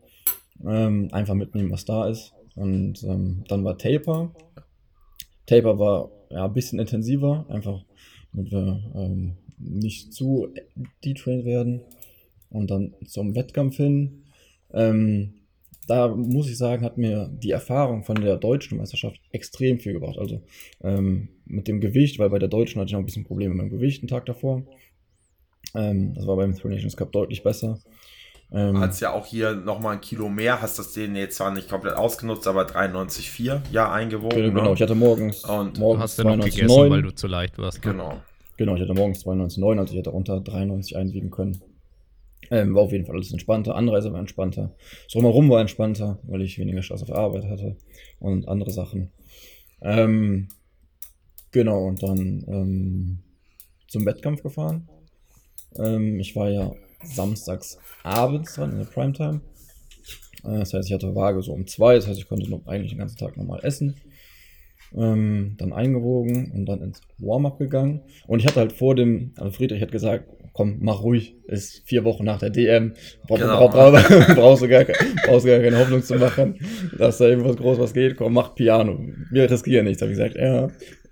[0.64, 2.34] Ähm, einfach mitnehmen, was da ist.
[2.56, 4.32] Und ähm, dann war Taper.
[5.48, 7.84] Taper war ja ein bisschen intensiver, einfach
[8.34, 10.54] damit wir ähm, nicht zu
[11.04, 11.82] detrained werden.
[12.50, 14.24] Und dann zum Wettkampf hin.
[14.74, 15.34] Ähm,
[15.88, 20.18] da muss ich sagen, hat mir die Erfahrung von der deutschen Meisterschaft extrem viel gebracht.
[20.18, 20.42] Also
[20.84, 23.64] ähm, mit dem Gewicht, weil bei der deutschen hatte ich noch ein bisschen Probleme mit
[23.64, 24.64] dem Gewicht einen Tag davor.
[25.76, 27.80] Ähm, das war beim Three Nations Cup deutlich besser.
[28.54, 31.70] Ähm, Hast ja auch hier nochmal ein Kilo mehr, hast das den jetzt zwar nicht
[31.70, 34.44] komplett ausgenutzt, aber 93,4 ja eingewogen.
[34.44, 34.74] genau, ne?
[34.74, 36.44] ich hatte morgens, Und Du morgens hast ja noch 92,9.
[36.56, 37.84] gegessen, weil du zu leicht warst.
[37.86, 37.92] ne?
[37.92, 38.22] Genau.
[38.58, 41.62] Genau, ich hatte morgens 92,9, also ich hätte unter 93 einwiegen können.
[42.52, 43.76] Ähm, war auf jeden Fall alles entspannter.
[43.76, 44.76] Anreise war entspannter.
[45.06, 47.78] Das Drumherum war entspannter, weil ich weniger Stress auf Arbeit hatte
[48.20, 49.10] und andere Sachen.
[49.82, 50.50] Ähm,
[51.52, 53.20] genau, und dann ähm,
[53.88, 54.90] zum Wettkampf gefahren.
[55.78, 59.40] Ähm, ich war ja samstags abends dran in der Primetime.
[60.44, 63.00] Äh, das heißt, ich hatte Waage so um zwei, das heißt, ich konnte eigentlich den
[63.00, 63.96] ganzen Tag normal essen.
[64.94, 68.02] Ähm, dann eingewogen und dann ins Warm-up gegangen.
[68.28, 72.04] Und ich hatte halt vor dem, also Friedrich hat gesagt, komm, mach ruhig, ist vier
[72.04, 72.94] Wochen nach der DM,
[73.28, 73.68] Bra Genau.
[73.68, 74.86] bra bra brauchst, du gar,
[75.26, 76.56] brauchst du gar keine Hoffnung zu machen,
[76.98, 79.00] dass da irgendwas groß was geht, komm, mach Piano,
[79.32, 80.70] wir riskieren nichts, habe ich gesagt, ja.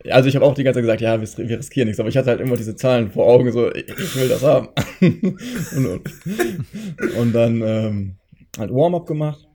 [0.10, 2.18] Also ich habe auch die ganze Zeit gesagt, ja, wir, wir riskieren nichts, aber ich
[2.18, 4.70] hatte halt immer diese Zahlen vor Augen, so, ich, ich will das haben.
[5.02, 8.16] und, und, und dann ähm,
[8.58, 9.46] halt Warm-up gemacht.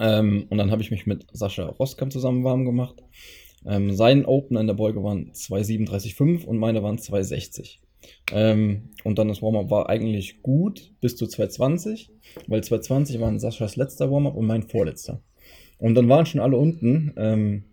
[0.00, 2.96] Ähm, und dann habe ich mich mit Sascha Roskamp zusammen warm gemacht.
[3.66, 7.78] Ähm, sein Opener in der Beuge waren 2,37,5 und meine waren 2,60.
[8.32, 12.08] Ähm, und dann das Warm-up war eigentlich gut bis zu 2,20,
[12.46, 15.20] weil 2,20 waren Saschas letzter Warm-up und mein vorletzter.
[15.78, 17.64] Und dann waren schon alle unten, ähm,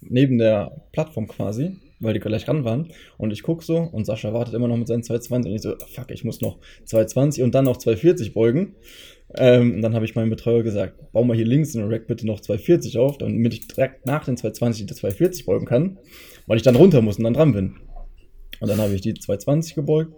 [0.00, 2.92] neben der Plattform quasi, weil die gleich ran waren.
[3.16, 5.74] Und ich gucke so und Sascha wartet immer noch mit seinen 2,20 und ich so,
[5.92, 8.74] fuck, ich muss noch 2,20 und dann noch 2,40 beugen.
[9.36, 12.06] Ähm, und dann habe ich meinem Betreuer gesagt, bau mal hier links in den Rack
[12.06, 15.98] bitte noch 2,40 auf, damit ich direkt nach den 2,20 die 2,40 beugen kann,
[16.46, 17.76] weil ich dann runter muss und dann dran bin.
[18.60, 20.14] Und dann habe ich die 2,20 gebeugt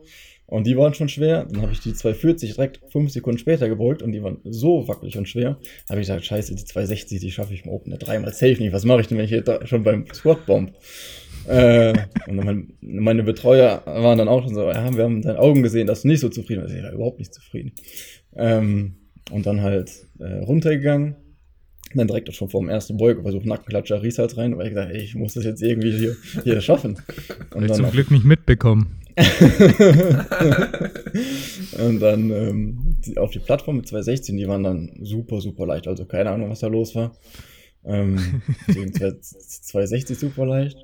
[0.47, 1.47] und die waren schon schwer.
[1.51, 5.19] Dann habe ich die 2,40 direkt 5 Sekunden später gebeugt und die waren so wackelig
[5.19, 5.59] und schwer.
[5.89, 8.73] Habe ich gesagt, scheiße, die 2,60, die schaffe ich im Open dreimal safe nicht.
[8.73, 10.73] Was mache ich denn, wenn ich hier schon beim Squat bomb?
[11.49, 11.95] äh,
[12.27, 15.63] und mein, meine Betreuer waren dann auch schon so, ja, wir haben in deinen Augen
[15.63, 16.75] gesehen, dass du nicht so zufrieden bist.
[16.75, 17.73] Ich war überhaupt nicht zufrieden.
[18.37, 18.97] Ähm,
[19.31, 21.17] und dann halt äh, runtergegangen.
[21.95, 25.03] Dann direkt schon vor dem ersten Beug versucht Nackenklatscher Riesals rein, weil ich gesagt, ey,
[25.03, 26.99] ich muss das jetzt irgendwie hier, hier schaffen.
[27.55, 28.97] Und ich zum auch- Glück nicht mitbekommen.
[31.79, 35.87] und dann ähm, auf die Plattform mit 216, die waren dann super, super leicht.
[35.89, 37.17] Also keine Ahnung, was da los war.
[37.85, 40.77] Ähm, deswegen 260 super leicht.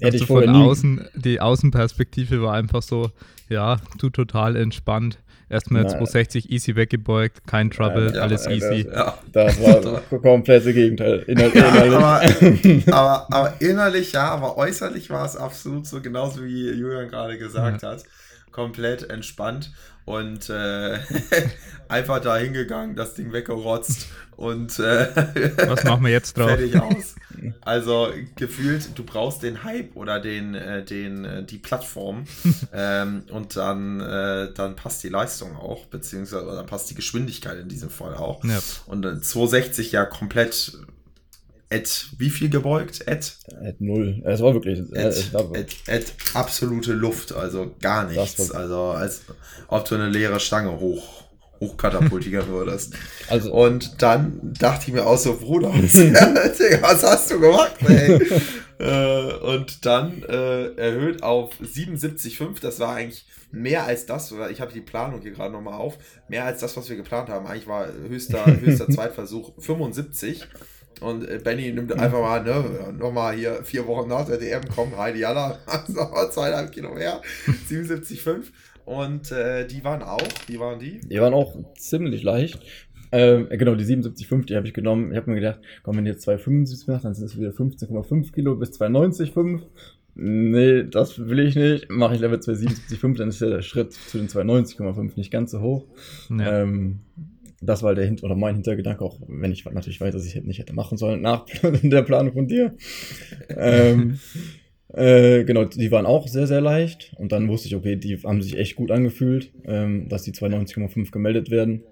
[0.00, 0.58] Hätte Also ich von vorher nie.
[0.64, 3.10] außen, die Außenperspektive war einfach so,
[3.48, 5.18] ja, du total entspannt.
[5.50, 8.88] Erstmal Na, 260 easy weggebeugt, kein Trouble, ja, alles ja, easy.
[8.90, 9.18] Ja.
[9.32, 9.80] Das war
[10.10, 11.24] das komplette Gegenteil.
[11.26, 12.92] Ja, inhaltlich.
[12.92, 17.38] aber, aber, aber innerlich ja, aber äußerlich war es absolut so, genauso wie Julian gerade
[17.38, 18.04] gesagt hat.
[18.58, 19.70] Komplett entspannt
[20.04, 20.98] und äh,
[21.88, 25.06] einfach da hingegangen, das Ding weggerotzt und äh,
[25.68, 26.48] Was machen wir jetzt drauf?
[26.48, 27.14] fertig aus.
[27.60, 32.24] Also gefühlt, du brauchst den Hype oder den, äh, den, äh, die Plattform
[32.72, 37.68] ähm, und dann, äh, dann passt die Leistung auch, beziehungsweise dann passt die Geschwindigkeit in
[37.68, 38.42] diesem Fall auch.
[38.42, 38.58] Ja.
[38.86, 40.72] Und dann 260 ja komplett
[41.70, 43.06] at wie viel gebeugt?
[43.08, 44.22] At, At null.
[44.24, 44.80] Es war wirklich.
[44.92, 48.50] äh, at, es war, at, at absolute Luft, also gar nichts.
[48.50, 49.22] Also als
[49.68, 51.28] ob du eine leere Stange hoch
[51.60, 52.94] hochkatapultieren würdest.
[53.28, 58.20] also, Und dann dachte ich mir auch so, Bruder, was, hast du gemacht, ey?
[58.78, 64.60] äh, und dann äh, erhöht auf 77,5, das war eigentlich mehr als das, oder ich
[64.60, 67.46] habe die Planung hier gerade nochmal auf, mehr als das, was wir geplant haben.
[67.46, 70.46] Eigentlich war höchster, höchster Zweitversuch 75.
[71.00, 74.96] Und äh, Benny nimmt einfach mal, ne, nochmal hier vier Wochen nach der DM, komm,
[74.96, 77.20] Heidi Jalla, also zweieinhalb Kilo mehr,
[77.68, 78.44] 77,5.
[78.84, 81.00] Und äh, die waren auch, wie waren die?
[81.00, 82.60] die waren auch ziemlich leicht.
[83.12, 85.12] Ähm, genau, die 77,5, die habe ich genommen.
[85.12, 88.56] Ich habe mir gedacht, komm, wenn jetzt 275 machst, dann sind es wieder 15,5 Kilo
[88.56, 89.62] bis 290,5.
[90.14, 91.90] Nee, das will ich nicht.
[91.90, 95.60] Mache ich Level 277,5, dann ist ja der Schritt zu den 290,5 nicht ganz so
[95.60, 95.84] hoch.
[96.28, 96.62] Ja.
[96.62, 97.00] Ähm,
[97.60, 100.58] das war der Hint oder mein Hintergedanke, auch wenn ich natürlich weiß, dass ich nicht
[100.58, 102.74] hätte machen sollen nach der Planung von dir.
[103.48, 104.18] ähm,
[104.92, 107.14] äh, genau, die waren auch sehr, sehr leicht.
[107.16, 111.10] Und dann wusste ich, okay, die haben sich echt gut angefühlt, ähm, dass die 290,5
[111.10, 111.82] gemeldet werden.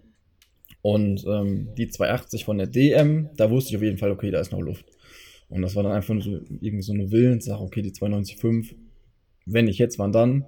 [0.83, 4.39] Und ähm, die 280 von der DM, da wusste ich auf jeden Fall, okay, da
[4.39, 4.87] ist noch Luft.
[5.49, 8.77] Und das war dann einfach nur so, irgendwie so eine Willenssache, okay, die 295,
[9.47, 10.45] wenn nicht jetzt, wann dann?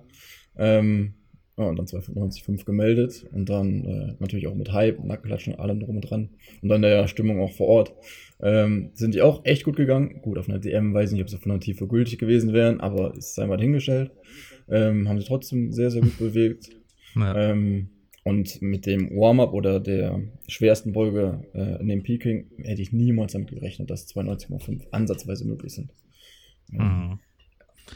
[0.56, 1.14] Ähm,
[1.58, 5.96] ja, und dann 295 gemeldet und dann äh, natürlich auch mit Hype, Nackenklatschen, allem drum
[5.96, 6.28] und dran.
[6.62, 7.92] Und dann der Stimmung auch vor Ort.
[8.40, 10.22] Ähm, sind die auch echt gut gegangen.
[10.22, 12.80] Gut, auf einer DM weiß ich nicht, ob sie von der Tiefe gültig gewesen wären,
[12.80, 14.12] aber ist einmal hingestellt.
[14.68, 16.70] Ähm, haben sie trotzdem sehr, sehr gut bewegt.
[17.16, 17.50] Ja.
[17.50, 17.88] Ähm,
[18.22, 23.32] und mit dem Warm-up oder der schwersten Beuge äh, in dem Peaking hätte ich niemals
[23.32, 25.92] damit gerechnet, dass 92,5 ansatzweise möglich sind.
[26.70, 27.18] Mhm.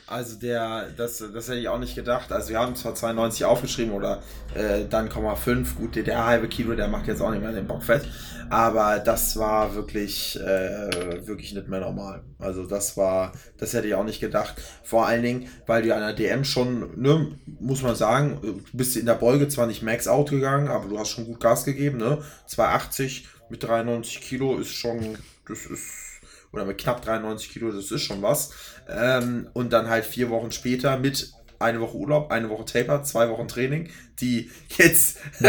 [0.07, 2.33] Also der, das, das hätte ich auch nicht gedacht.
[2.33, 4.23] Also wir haben zwar 92 aufgeschrieben oder
[4.55, 5.77] äh, dann 0,5.
[5.77, 8.03] Gut, der, der halbe Kilo, der macht jetzt auch nicht mehr den Bock fett.
[8.51, 12.23] Aber das war wirklich, äh, wirklich nicht mehr normal.
[12.39, 14.55] Also das war, das hätte ich auch nicht gedacht.
[14.83, 18.97] Vor allen Dingen, weil du an der DM schon, ne, muss man sagen, du bist
[18.97, 21.99] in der Beuge zwar nicht max out gegangen, aber du hast schon gut Gas gegeben,
[21.99, 22.19] ne?
[22.47, 26.12] 280 mit 93 Kilo ist schon, das ist
[26.53, 28.51] oder mit knapp 93 Kilo, das ist schon was.
[28.89, 33.29] Ähm, und dann halt vier Wochen später mit eine Woche Urlaub, eine Woche Taper, zwei
[33.31, 33.89] Wochen Training,
[34.21, 35.19] die jetzt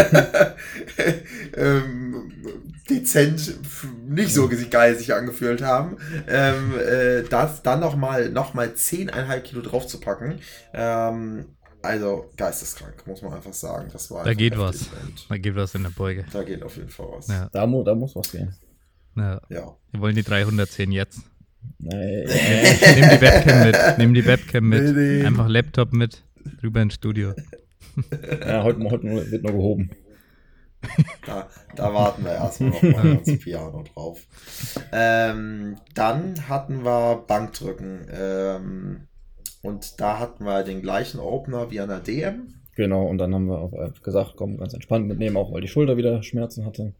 [1.57, 2.31] ähm,
[2.89, 3.55] dezent
[4.07, 5.97] nicht so geil sich angefühlt haben.
[6.27, 10.39] Ähm, äh, das dann nochmal noch mal 10,5 Kilo draufzupacken.
[10.73, 11.45] Ähm,
[11.81, 13.89] also geisteskrank, muss man einfach sagen.
[13.91, 14.83] Das war Da geht was.
[14.83, 16.25] und Da geht was in der Beuge.
[16.31, 17.27] Da geht auf jeden Fall was.
[17.27, 17.49] Ja.
[17.51, 18.55] Da, mu da muss was gehen.
[19.15, 19.41] Ja.
[19.49, 19.76] ja.
[19.91, 21.21] Wir wollen die 310 jetzt.
[21.80, 22.26] Nee.
[22.26, 23.97] Nimm die Webcam mit.
[23.97, 24.84] Nimm die Webcam mit.
[24.84, 25.26] Nee, nee.
[25.26, 26.23] Einfach Laptop mit.
[26.62, 27.34] Rüber ins Studio.
[28.45, 29.91] ja, heute, heute wird nur gehoben.
[31.26, 34.28] Da, da warten wir erstmal noch mal ans Piano drauf.
[34.91, 38.08] Ähm, dann hatten wir Bankdrücken.
[38.12, 39.08] Ähm,
[39.62, 42.54] und da hatten wir den gleichen Opener wie an der DM.
[42.76, 45.67] Genau, und dann haben wir auch äh, gesagt, komm, ganz entspannt mitnehmen, auch weil die
[45.67, 46.93] Schulter wieder Schmerzen hatte.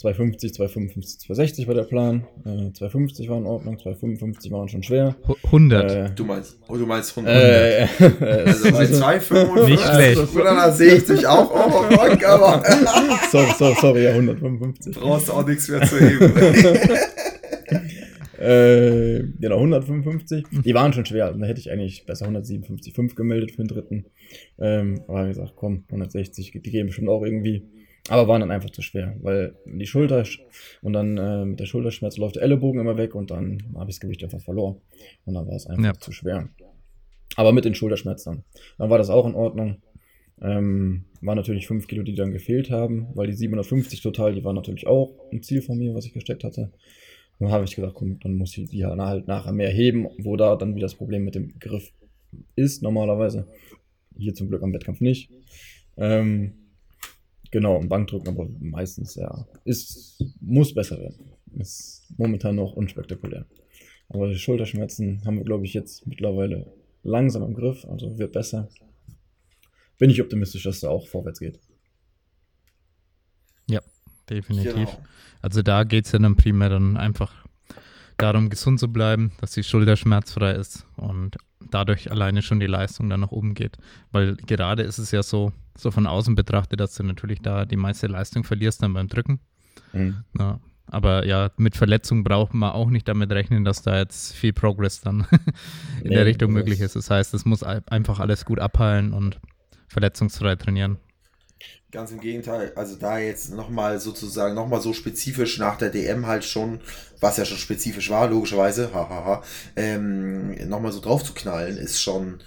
[0.00, 2.26] 250, 255, 260 war der Plan.
[2.46, 5.14] Äh, 250 war in Ordnung, 255 waren schon schwer.
[5.28, 5.90] Hu- 100.
[5.92, 7.36] Äh, Du meinst, oh, du meinst 100.
[7.36, 7.86] äh,
[8.46, 10.34] also bei 255 Nicht schlecht.
[10.34, 12.62] Oder da sehe ich dich auch auf dem Bank, aber
[13.30, 14.94] sorry, sorry, sorry, ja, 155.
[14.96, 16.32] brauchst du auch nichts mehr zu heben.
[18.38, 20.46] Äh, genau, 155.
[20.64, 21.30] Die waren schon schwer.
[21.34, 24.06] Da hätte ich eigentlich besser 157,5 gemeldet für den dritten.
[24.58, 27.64] Ähm, aber wie gesagt, komm, 160, die geben bestimmt auch irgendwie.
[28.10, 30.24] Aber waren dann einfach zu schwer, weil die Schulter
[30.82, 33.96] und dann äh, mit der Schulterschmerz läuft der Ellenbogen immer weg und dann habe ich
[33.96, 34.76] das Gewicht einfach verloren.
[35.24, 35.94] Und dann war es einfach Ja.
[35.94, 36.48] zu schwer.
[37.36, 38.42] Aber mit den Schulterschmerzen.
[38.78, 39.76] Dann war das auch in Ordnung.
[40.42, 44.56] Ähm, waren natürlich 5 Kilo, die dann gefehlt haben, weil die 750 total, die waren
[44.56, 46.72] natürlich auch ein Ziel von mir, was ich gesteckt hatte.
[47.38, 50.56] Dann habe ich gesagt, komm, dann muss ich die halt nachher mehr heben, wo da
[50.56, 51.92] dann wieder das Problem mit dem Griff
[52.56, 53.46] ist, normalerweise.
[54.18, 55.30] Hier zum Glück am Wettkampf nicht.
[55.96, 56.52] Ähm,
[57.50, 61.32] genau, und Bankdrücken aber meistens, ja, ist, muss besser werden.
[61.56, 63.46] ist momentan noch unspektakulär.
[64.08, 68.68] Aber die Schulterschmerzen haben wir, glaube ich, jetzt mittlerweile langsam im Griff, also wird besser.
[69.98, 71.60] Bin ich optimistisch, dass da auch vorwärts geht.
[73.68, 73.80] Ja,
[74.28, 74.74] definitiv.
[74.74, 75.04] Genau.
[75.42, 77.46] Also da geht es ja dann primär dann einfach
[78.16, 81.36] darum, gesund zu bleiben, dass die Schulter schmerzfrei ist und
[81.70, 83.76] dadurch alleine schon die Leistung dann nach oben geht.
[84.12, 87.76] Weil gerade ist es ja so, so von außen betrachtet, dass du natürlich da die
[87.76, 89.40] meiste Leistung verlierst dann beim Drücken.
[89.92, 90.24] Mhm.
[90.38, 94.52] Ja, aber ja, mit Verletzung braucht man auch nicht damit rechnen, dass da jetzt viel
[94.52, 95.26] Progress dann
[96.02, 96.96] in Nee, der Richtung möglich ist.
[96.96, 99.38] Das heißt, es muss ein- einfach alles gut abheilen und
[99.88, 100.98] verletzungsfrei trainieren.
[101.92, 106.44] Ganz im Gegenteil, also da jetzt nochmal sozusagen, nochmal so spezifisch nach der DM halt
[106.44, 106.80] schon,
[107.18, 109.42] was ja schon spezifisch war, logischerweise, hahaha,
[109.74, 112.40] ähm, nochmal so drauf zu knallen, ist schon,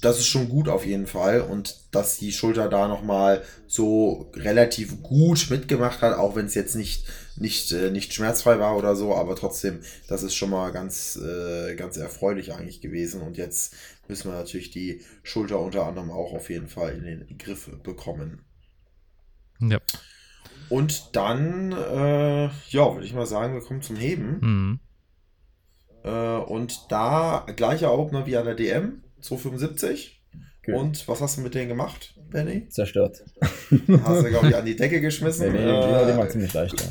[0.00, 1.40] das ist schon gut auf jeden Fall.
[1.40, 6.76] Und dass die Schulter da nochmal so relativ gut mitgemacht hat, auch wenn es jetzt
[6.76, 7.04] nicht,
[7.40, 11.74] nicht, äh, nicht schmerzfrei war oder so, aber trotzdem, das ist schon mal ganz, äh,
[11.74, 13.74] ganz erfreulich eigentlich gewesen und jetzt
[14.08, 18.40] müssen wir natürlich die Schulter unter anderem auch auf jeden Fall in den Griff bekommen.
[19.60, 19.78] Ja.
[20.68, 24.38] Und dann, äh, ja, würde ich mal sagen, wir kommen zum Heben.
[24.40, 24.80] Mhm.
[26.04, 30.22] Äh, und da gleicher Opener wie an der DM, 275.
[30.62, 30.74] Okay.
[30.74, 32.68] Und was hast du mit denen gemacht, Benny?
[32.68, 33.24] Zerstört.
[34.04, 35.52] Hast du, glaube ich, an die Decke Nee, geschmissen?
[35.52, 36.86] nee, die, die war äh, ziemlich leicht, ja.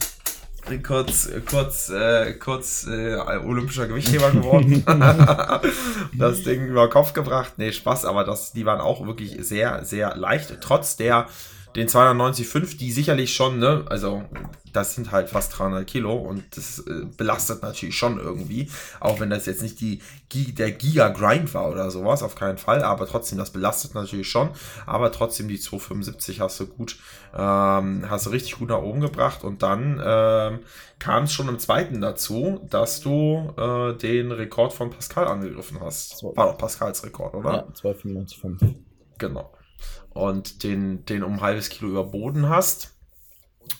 [0.77, 4.83] Kurz, kurz, äh, kurz äh, olympischer Gewichtheber geworden.
[6.13, 7.53] das Ding über Kopf gebracht.
[7.57, 10.57] Nee, Spaß, aber das, die waren auch wirklich sehr, sehr leicht.
[10.61, 11.27] Trotz der
[11.75, 14.23] den 290,5, die sicherlich schon, ne, also
[14.73, 19.29] das sind halt fast 300 Kilo und das äh, belastet natürlich schon irgendwie, auch wenn
[19.29, 20.01] das jetzt nicht die,
[20.31, 24.49] der Giga-Grind war oder sowas, auf keinen Fall, aber trotzdem, das belastet natürlich schon,
[24.85, 26.97] aber trotzdem die 275 hast du gut,
[27.35, 30.59] ähm, hast du richtig gut nach oben gebracht und dann ähm,
[30.99, 36.23] kam es schon im zweiten dazu, dass du äh, den Rekord von Pascal angegriffen hast.
[36.23, 37.51] War doch Pascals Rekord, oder?
[37.51, 38.75] Ja, 295,5.
[39.17, 39.51] Genau.
[40.19, 42.95] Und den, den um ein halbes Kilo überboten hast.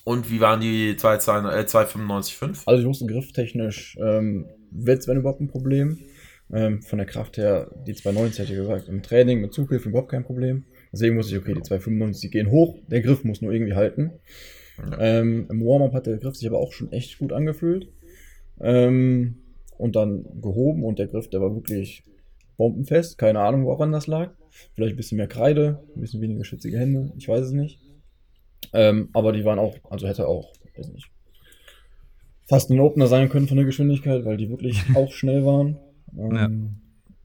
[0.03, 2.61] Und wie waren die 2, äh, 295,5?
[2.65, 5.99] Also ich wusste grifftechnisch, ähm, wird es wenn überhaupt ein Problem.
[6.51, 10.09] Ähm, von der Kraft her, die 290 hätte ich gesagt, im Training mit Zughilfe überhaupt
[10.09, 10.65] kein Problem.
[10.91, 14.13] Deswegen wusste ich, okay, die 295, die gehen hoch, der Griff muss nur irgendwie halten.
[14.79, 14.99] Ja.
[14.99, 17.89] Ähm, Im Warm-up hat der Griff sich aber auch schon echt gut angefühlt.
[18.61, 19.35] Ähm,
[19.77, 22.03] und dann gehoben und der Griff, der war wirklich
[22.57, 23.17] bombenfest.
[23.17, 24.31] Keine Ahnung, woran das lag.
[24.73, 27.79] Vielleicht ein bisschen mehr Kreide, ein bisschen weniger schützige Hände, ich weiß es nicht.
[28.73, 31.09] Ähm, aber die waren auch, also hätte auch, weiß nicht,
[32.47, 35.77] fast ein Opener sein können von der Geschwindigkeit, weil die wirklich auch schnell waren.
[36.17, 36.75] Ähm,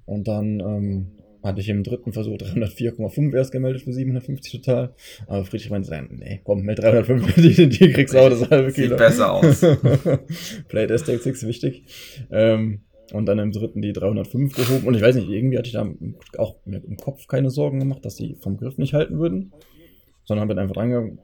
[0.07, 1.07] Und dann ähm,
[1.43, 4.95] hatte ich im dritten Versuch 304,5 erst gemeldet für 750 total.
[5.27, 7.35] Aber Friedrich meinte, nee, komm, mit 305,
[7.69, 8.97] die, kriegst du auch das halbe Sieht Kilo.
[8.97, 9.61] besser aus.
[10.69, 11.85] Play Tactics ist wichtig.
[12.31, 14.87] Ähm, und dann im dritten die 305 gehoben.
[14.87, 15.87] Und ich weiß nicht, irgendwie hatte ich da
[16.39, 19.53] auch mir im Kopf keine Sorgen gemacht, dass die vom Griff nicht halten würden.
[20.25, 21.19] Sondern bin einfach reingegangen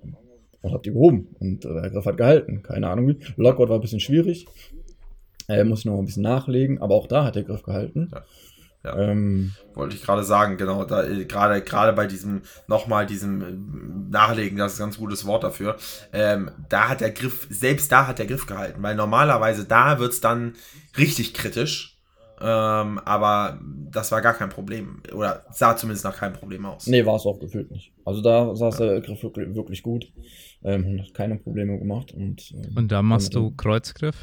[0.61, 1.29] und hab die gehoben.
[1.39, 2.63] Und äh, der Griff hat gehalten.
[2.63, 3.17] Keine Ahnung wie.
[3.37, 4.47] Lockout war ein bisschen schwierig.
[5.49, 6.79] Äh, muss ich noch ein bisschen nachlegen.
[6.81, 8.11] Aber auch da hat der Griff gehalten.
[8.13, 8.23] Ja.
[8.83, 8.97] Ja.
[8.99, 14.11] Ähm, Wollte ich gerade sagen, genau, da äh, gerade gerade bei diesem nochmal diesem äh,
[14.11, 15.77] Nachlegen, das ist ein ganz gutes Wort dafür.
[16.13, 20.13] Ähm, da hat der Griff, selbst da hat der Griff gehalten, weil normalerweise da wird
[20.13, 20.55] es dann
[20.97, 21.99] richtig kritisch.
[22.43, 25.03] Ähm, aber das war gar kein Problem.
[25.13, 26.87] Oder sah zumindest nach keinem Problem aus.
[26.87, 27.93] nee, war es auch gefühlt nicht.
[28.07, 30.11] Also da saß der Griff wirklich, wirklich gut.
[30.65, 32.13] Ähm, und hat keine Probleme gemacht.
[32.13, 34.17] Und, ähm, Und da machst du Kreuzgriff.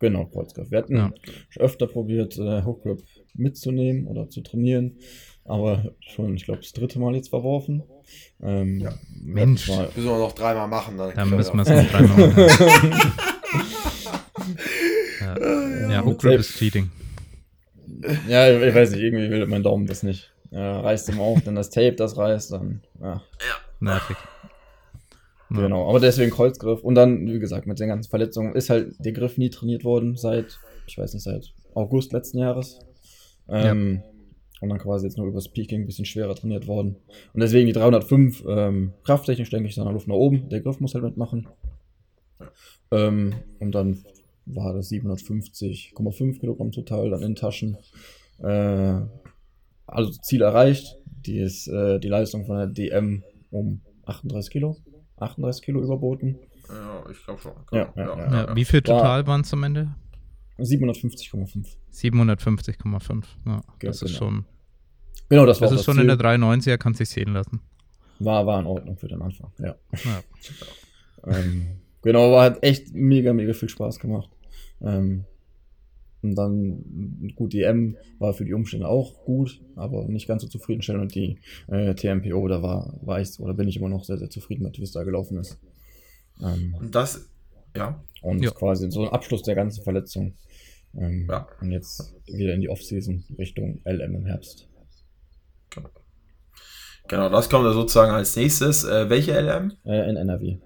[0.00, 0.68] Genau, Kreuzgriff.
[0.72, 1.12] Wir hatten Ja.
[1.58, 3.00] öfter probiert, äh, Hookgrip
[3.34, 4.98] mitzunehmen oder zu trainieren,
[5.44, 7.82] aber schon, ich glaube, das dritte Mal jetzt verworfen.
[8.42, 8.94] Ähm, Ja.
[9.22, 9.68] Mensch.
[9.68, 13.12] Mal, Müssen wir noch dreimal machen, dann Da können müssen wir es noch dreimal machen.
[15.20, 16.90] ja, ja Hookgrip ist Cheating.
[18.28, 20.32] ja, ich, ich weiß nicht, irgendwie will mein Daumen das nicht.
[20.50, 23.22] Äh, reißt ihm auf, dann das Tape, das reißt, dann, ja,
[23.80, 24.16] Nervig.
[25.50, 25.60] Ja.
[25.60, 25.88] genau.
[25.88, 26.82] Aber deswegen Kreuzgriff.
[26.82, 30.16] Und dann, wie gesagt, mit den ganzen Verletzungen ist halt der Griff nie trainiert worden
[30.16, 32.78] seit, ich weiß nicht, seit August letzten Jahres.
[33.48, 34.02] Ähm,
[34.60, 36.96] Und dann quasi jetzt nur übers Peaking ein bisschen schwerer trainiert worden.
[37.34, 40.48] Und deswegen die 305 ähm, krafttechnisch denke ich, ist in der Luft nach oben.
[40.48, 41.48] Der Griff muss halt mitmachen.
[42.90, 44.04] Ähm, und dann
[44.46, 47.76] war das 750,5 Kilogramm total, dann in Taschen.
[48.38, 49.00] Äh,
[49.86, 50.96] also Ziel erreicht.
[51.26, 54.76] Die ist äh, die Leistung von der DM um 38 Kilo.
[55.16, 56.38] 38 Kilo überboten.
[56.68, 57.52] Ja, ich glaube schon.
[57.72, 58.46] Ja, ja, ja.
[58.46, 59.94] Ja, wie viel total waren es am Ende?
[60.58, 61.66] 750,5.
[61.92, 63.24] 750,5.
[63.46, 64.18] Ja, Ja, das ist genau.
[64.18, 64.44] schon,
[65.28, 66.02] Genau, das war das ist schon Ziel.
[66.02, 67.60] in der 390er, kann sich sehen lassen.
[68.18, 69.74] war, war in Ordnung für den Anfang, ja.
[70.04, 70.22] Ja.
[71.26, 71.66] Ähm,
[72.02, 74.28] Genau, aber hat echt mega, mega viel Spaß gemacht.
[74.82, 75.24] Ähm,
[76.20, 80.48] und dann, gut, die M war für die Umstände auch gut, aber nicht ganz so
[80.48, 81.02] zufriedenstellend.
[81.02, 81.38] Und die
[81.68, 84.78] äh, TMPO, da war, war ich, oder bin ich immer noch sehr, sehr zufrieden mit,
[84.78, 85.58] wie es da gelaufen ist.
[86.42, 87.26] Ähm, Und das,
[87.76, 88.02] ja.
[88.22, 88.50] und Ja.
[88.50, 90.34] quasi so ein Abschluss der ganzen Verletzung.
[90.96, 91.48] Ähm, Ja.
[91.60, 94.68] Und jetzt wieder in die Offseason Richtung LM im Herbst.
[97.08, 98.84] Genau, das kommt dann sozusagen als nächstes.
[98.84, 99.72] Äh, welche LM?
[99.84, 100.56] Äh, in NRW.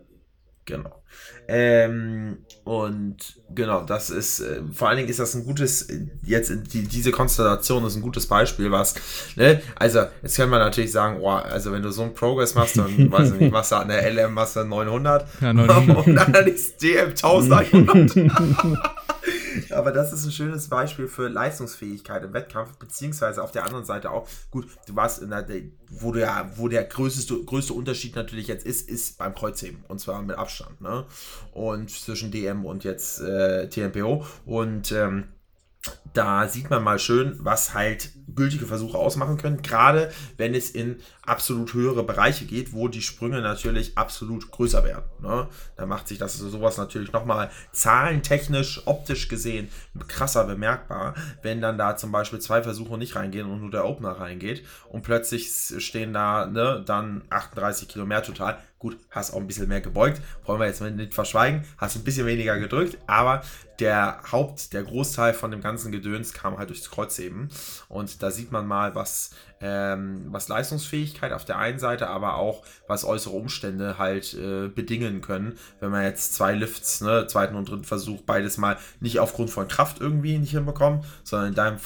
[0.69, 1.03] Genau.
[1.51, 3.17] Ähm, und
[3.55, 5.89] genau, das ist, äh, vor allen Dingen ist das ein gutes,
[6.23, 8.95] jetzt die, diese Konstellation ist ein gutes Beispiel, was,
[9.35, 12.77] ne, also jetzt kann man natürlich sagen, oh, also wenn du so einen Progress machst,
[12.77, 16.07] dann, weiß ich nicht, machst du an der LM, machst du 900 Ja, 900.
[16.07, 18.31] und dann ist DM 1100.
[19.71, 24.11] Aber das ist ein schönes Beispiel für Leistungsfähigkeit im Wettkampf, beziehungsweise auf der anderen Seite
[24.11, 25.47] auch, gut, du warst in der,
[25.91, 29.85] wo du ja, wo der größte, größte Unterschied natürlich jetzt ist, ist beim Kreuzheben.
[29.89, 31.07] Und zwar mit Abstand, ne?
[31.53, 34.25] Und zwischen DM und jetzt äh, TMPO.
[34.45, 35.25] Und ähm,
[36.13, 40.97] da sieht man mal schön, was halt gültige Versuche ausmachen können, gerade wenn es in
[41.29, 45.05] absolut höhere Bereiche geht, wo die Sprünge natürlich absolut größer werden.
[45.21, 45.49] Ne?
[45.77, 49.69] Da macht sich das sowas natürlich nochmal zahlentechnisch, optisch gesehen
[50.07, 54.13] krasser bemerkbar, wenn dann da zum Beispiel zwei Versuche nicht reingehen und nur der Opener
[54.13, 58.59] reingeht und plötzlich stehen da ne, dann 38 Kilo mehr total.
[58.79, 62.27] Gut, hast auch ein bisschen mehr gebeugt, wollen wir jetzt nicht verschweigen, hast ein bisschen
[62.27, 63.43] weniger gedrückt, aber
[63.81, 67.49] der Haupt, der Großteil von dem ganzen Gedöns kam halt durchs Kreuzheben.
[67.89, 69.31] Und da sieht man mal, was,
[69.61, 75.21] ähm, was Leistungsfähigkeit auf der einen Seite, aber auch was äußere Umstände halt äh, bedingen
[75.21, 79.51] können, wenn man jetzt zwei Lifts, ne, zweiten und dritten Versuch, beides mal nicht aufgrund
[79.51, 81.79] von Kraft irgendwie nicht hinbekommt, sondern in deinem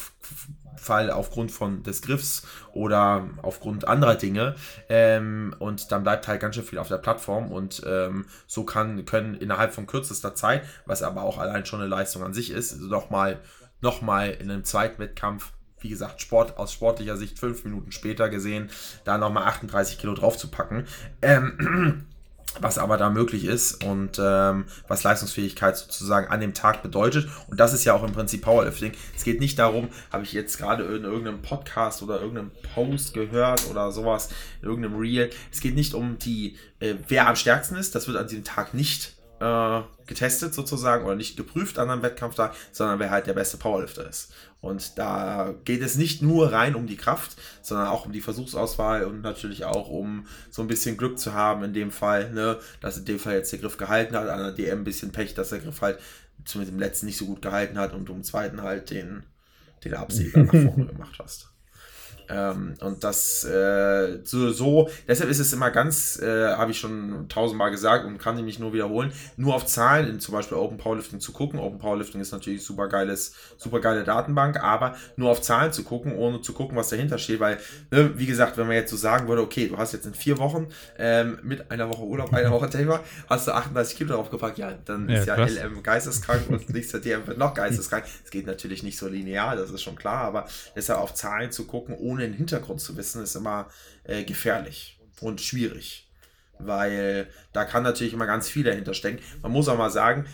[0.77, 4.57] Fall aufgrund von des Griffs oder aufgrund anderer Dinge.
[4.89, 9.05] Ähm, und dann bleibt halt ganz schön viel auf der Plattform und ähm, so kann,
[9.05, 12.81] können innerhalb von kürzester Zeit, was aber auch allein schon eine Leistung an sich ist,
[12.81, 13.39] nochmal
[13.81, 15.53] noch mal in einem zweiten Wettkampf,
[15.83, 18.71] wie gesagt, Sport aus sportlicher Sicht fünf Minuten später gesehen,
[19.05, 20.87] da nochmal 38 Kilo drauf zu packen.
[21.21, 22.07] Ähm,
[22.61, 27.29] was aber da möglich ist und ähm, was Leistungsfähigkeit sozusagen an dem Tag bedeutet.
[27.49, 28.93] Und das ist ja auch im Prinzip Powerlifting.
[29.17, 33.69] Es geht nicht darum, habe ich jetzt gerade in irgendeinem Podcast oder irgendeinem Post gehört
[33.71, 34.29] oder sowas,
[34.61, 35.31] in irgendeinem Reel.
[35.51, 37.95] Es geht nicht um die, äh, wer am stärksten ist.
[37.95, 42.55] Das wird an diesem Tag nicht äh, getestet sozusagen oder nicht geprüft an einem Wettkampftag,
[42.71, 44.33] sondern wer halt der beste Powerlifter ist.
[44.63, 49.05] Und da geht es nicht nur rein um die Kraft, sondern auch um die Versuchsauswahl
[49.05, 52.97] und natürlich auch um so ein bisschen Glück zu haben in dem Fall, ne, dass
[52.97, 55.49] in dem Fall jetzt der Griff gehalten hat, an der DM ein bisschen Pech, dass
[55.49, 55.99] der Griff halt
[56.45, 59.25] zumindest im letzten nicht so gut gehalten hat und du im zweiten halt den,
[59.85, 61.52] den Absieger nach vorne gemacht hast.
[62.33, 67.27] Ähm, und das äh, so, so, deshalb ist es immer ganz, äh, habe ich schon
[67.29, 70.79] tausendmal gesagt und kann ich mich nur wiederholen, nur auf Zahlen in zum Beispiel Open
[70.79, 71.59] Powerlifting zu gucken.
[71.61, 76.17] Open Powerlifting ist natürlich super geiles, super geile Datenbank, aber nur auf Zahlen zu gucken,
[76.17, 77.59] ohne zu gucken, was dahinter steht, weil,
[77.91, 80.39] ne, wie gesagt, wenn man jetzt so sagen würde, okay, du hast jetzt in vier
[80.39, 80.69] Wochen
[80.99, 85.09] ähm, mit einer Woche Urlaub, einer Woche Taper, hast du 38 Kilo draufgepackt, ja, dann
[85.09, 85.59] Ja, ist ja krass.
[85.63, 88.05] LM geisteskrank und nächster DM wird noch geisteskrank.
[88.25, 91.67] Es geht natürlich nicht so linear, das ist schon klar, aber deshalb auf Zahlen zu
[91.67, 93.69] gucken, ohne den Hintergrund zu wissen, ist immer
[94.05, 96.11] äh, gefährlich und schwierig.
[96.59, 99.23] Weil da kann natürlich immer ganz viel dahinter stecken.
[99.43, 100.27] Man muss auch mal sagen,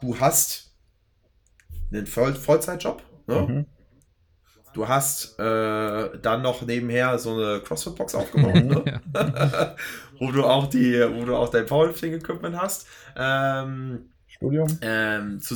[0.00, 0.72] du hast
[1.92, 3.40] einen Voll Vollzeitjob, ne?
[3.40, 3.66] Mhm.
[4.72, 9.00] Du hast äh, dann noch nebenher so eine CrossFit-Box aufgebaut, ne?
[10.18, 12.88] wo du auch die, wo du auch dein Powerlifting-Equipment hast.
[13.16, 14.66] Ähm, Studium?
[14.82, 15.54] ähm, zu,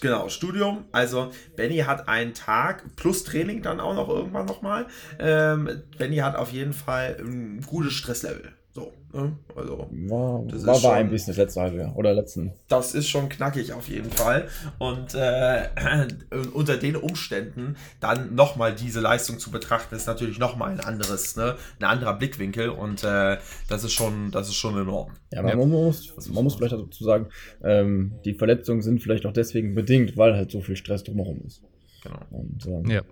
[0.00, 0.84] genau, Studium.
[0.92, 4.86] Also Benny hat einen Tag plus Training dann auch noch irgendwann nochmal.
[5.18, 8.52] Ähm, Benny hat auf jeden Fall ein gutes Stresslevel.
[8.76, 9.38] So, ne?
[9.54, 11.96] Also War, Das war, ist war ein schon- bisschen das letzte halbe Jahr.
[11.96, 12.52] Oder letzten.
[12.66, 14.48] das ist schon knackig auf jeden Fall.
[14.80, 15.68] Und äh,
[16.54, 21.54] unter den Umständen dann nochmal diese Leistung zu betrachten, ist natürlich nochmal ein anderes, ne?
[21.78, 22.68] ein anderer Blickwinkel.
[22.70, 23.36] Und äh,
[23.68, 25.12] das ist schon, das ist schon enorm.
[25.32, 25.56] Ja, aber Ja.
[25.56, 27.28] man muss, man muss vielleicht dazu sagen,
[27.62, 31.62] ähm, die Verletzungen sind vielleicht auch deswegen bedingt, weil halt so viel Stress drumherum ist.
[32.02, 32.18] Genau.
[32.32, 33.02] Und ähm, Ja.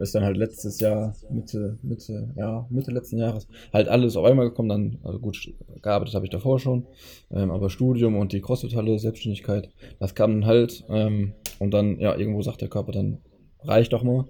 [0.00, 4.48] Ist dann halt letztes Jahr, Mitte, Mitte, ja, Mitte letzten Jahres, halt alles auf einmal
[4.48, 4.68] gekommen.
[4.68, 6.86] Dann, also gut, gearbeitet habe ich davor schon,
[7.30, 10.84] ähm, aber Studium und die CrossFit-Halle, Selbstständigkeit, das kam dann halt.
[10.88, 13.18] Ähm, und dann, ja, irgendwo sagt der Körper dann,
[13.62, 14.24] reicht doch mal.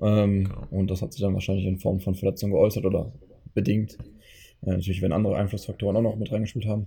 [0.00, 0.66] Ähm, Genau.
[0.70, 3.12] Und das hat sich dann wahrscheinlich in Form von Verletzung geäußert oder
[3.54, 3.98] bedingt.
[4.62, 6.86] Äh, natürlich, wenn andere Einflussfaktoren auch noch mit reingespielt haben.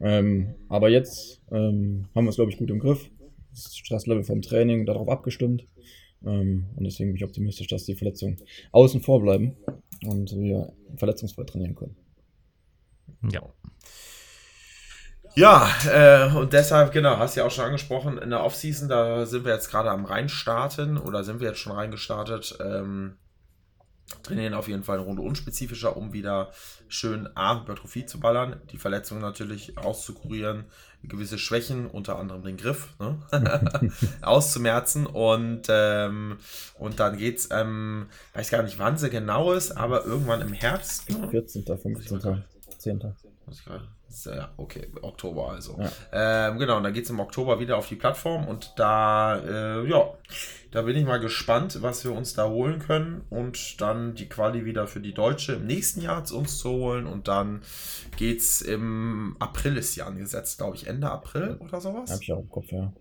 [0.00, 3.10] Ähm, aber jetzt ähm, haben wir es, glaube ich, gut im Griff.
[3.50, 5.66] Das Stresslevel vom Training darauf abgestimmt.
[6.24, 8.36] Ähm, und deswegen bin ich optimistisch, dass die Verletzungen
[8.72, 9.56] außen vor bleiben
[10.04, 11.96] und wir verletzungsfrei trainieren können.
[13.30, 13.42] Ja.
[15.34, 19.26] Ja, äh, und deshalb, genau, hast du ja auch schon angesprochen, in der Offseason, da
[19.26, 22.56] sind wir jetzt gerade am reinstarten oder sind wir jetzt schon reingestartet.
[22.64, 23.18] Ähm,
[24.22, 26.52] trainieren auf jeden Fall eine Runde unspezifischer, um wieder
[26.88, 30.64] schön A, Hypertrophie zu ballern, die Verletzungen natürlich auszukurieren,
[31.02, 33.18] gewisse Schwächen, unter anderem den Griff, ne?
[34.22, 36.38] auszumerzen und, ähm,
[36.78, 41.10] und dann geht's, ähm, weiß gar nicht, wann sie genau ist, aber irgendwann im Herbst.
[41.10, 41.28] Ne?
[41.28, 42.20] 14., 15.,
[42.78, 43.14] 10.
[43.46, 43.88] Muss ich gerade-
[44.24, 45.78] Ja, okay, Oktober also.
[45.78, 46.48] Ja.
[46.48, 49.88] Ähm, genau, und dann geht es im Oktober wieder auf die Plattform und da, äh,
[49.88, 50.08] ja,
[50.70, 54.64] da bin ich mal gespannt, was wir uns da holen können und dann die Quali
[54.64, 57.62] wieder für die Deutsche im nächsten Jahr zu uns zu holen und dann
[58.16, 62.40] geht's im April ist ja angesetzt, glaube ich, Ende April oder sowas Hab ich auch
[62.40, 62.92] im Kopf, ja.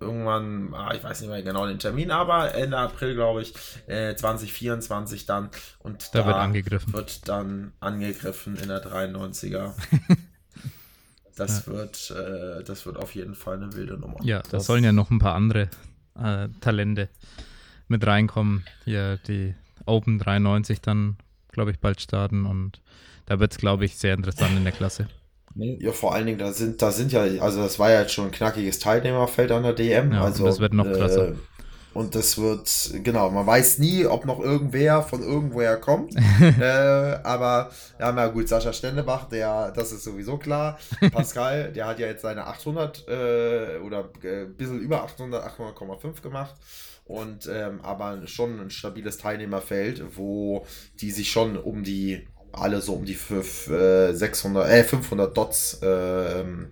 [0.00, 3.54] Irgendwann, ah, ich weiß nicht mehr genau den Termin, aber Ende April, glaube ich,
[3.86, 5.50] äh, 2024 dann.
[5.80, 6.92] Und Da wird angegriffen.
[6.92, 9.72] Wird dann angegriffen in der 93er.
[11.36, 14.16] Das wird, äh, das wird auf jeden Fall eine wilde Nummer.
[14.22, 15.68] Ja, da sollen ja noch ein paar andere
[16.18, 17.10] äh, Talente
[17.88, 18.64] mit reinkommen.
[18.84, 21.18] Hier die Open 93 dann,
[21.52, 22.80] glaube ich, bald starten und
[23.26, 25.08] da wird es, glaube ich, sehr interessant in der Klasse.
[25.56, 28.12] Nee, Ja, vor allen Dingen, da sind, da sind ja, also das war ja jetzt
[28.12, 30.12] schon ein knackiges Teilnehmerfeld an der DM.
[30.12, 31.28] Ja, also, und das wird noch krasser.
[31.28, 31.34] Äh,
[31.94, 32.68] und das wird,
[33.02, 36.14] genau, man weiß nie, ob noch irgendwer von irgendwoher kommt.
[36.60, 36.62] äh,
[37.22, 40.78] aber, ja, na gut, Sascha Stendebach, der, das ist sowieso klar.
[41.10, 46.20] Pascal, der hat ja jetzt seine 800 äh, oder äh, ein bisschen über 800, 800,5
[46.20, 46.54] gemacht.
[47.06, 50.66] Und, ähm, aber schon ein stabiles Teilnehmerfeld, wo
[51.00, 52.26] die sich schon um die,
[52.56, 56.70] alle so um die fünf, äh, 600, äh, 500 Dots ähm,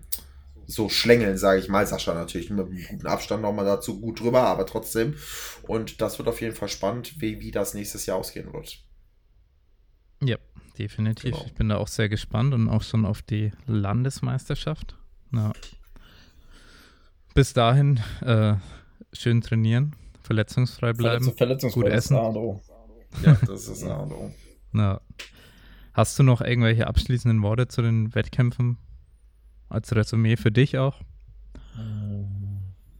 [0.66, 1.86] so schlängeln, sage ich mal.
[1.86, 5.14] Sascha natürlich mit einem guten Abstand nochmal dazu gut drüber, aber trotzdem.
[5.62, 8.82] Und das wird auf jeden Fall spannend, wie, wie das nächstes Jahr ausgehen wird.
[10.22, 10.36] Ja,
[10.78, 11.32] definitiv.
[11.32, 11.44] Genau.
[11.46, 14.96] Ich bin da auch sehr gespannt und auch schon auf die Landesmeisterschaft.
[15.32, 15.52] Ja.
[17.34, 18.54] Bis dahin äh,
[19.12, 21.32] schön trainieren, verletzungsfrei bleiben.
[21.36, 22.16] Verletzungsfrei gut ist essen.
[22.16, 22.60] A und O.
[23.24, 24.32] Ja, das ist A und O.
[25.94, 28.78] Hast du noch irgendwelche abschließenden Worte zu den Wettkämpfen
[29.68, 31.00] als Resümee für dich auch?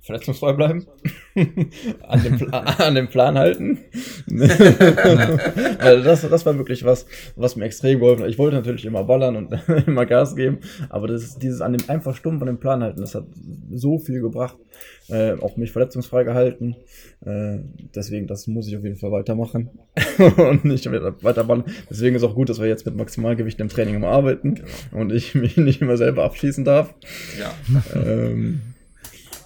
[0.05, 0.87] Verletzungsfrei bleiben.
[2.03, 3.79] an, dem Pla an dem Plan halten.
[5.79, 8.31] also das, das war wirklich was, was mir extrem geholfen hat.
[8.31, 10.59] Ich wollte natürlich immer ballern und immer Gas geben,
[10.91, 13.25] aber das dieses an dem einfach stumpf an dem Plan halten, das hat
[13.73, 14.59] so viel gebracht.
[15.09, 16.77] Äh, auch mich verletzungsfrei gehalten.
[17.25, 17.59] Äh,
[17.95, 19.71] deswegen, das muss ich auf jeden Fall weitermachen
[20.37, 21.65] und nicht weiter, ballern.
[21.89, 25.35] Deswegen ist auch gut, dass wir jetzt mit Maximalgewicht im Training immer arbeiten und ich
[25.35, 26.95] mich nicht immer selber abschießen darf.
[27.39, 27.55] Ja.
[27.95, 28.74] Ähm,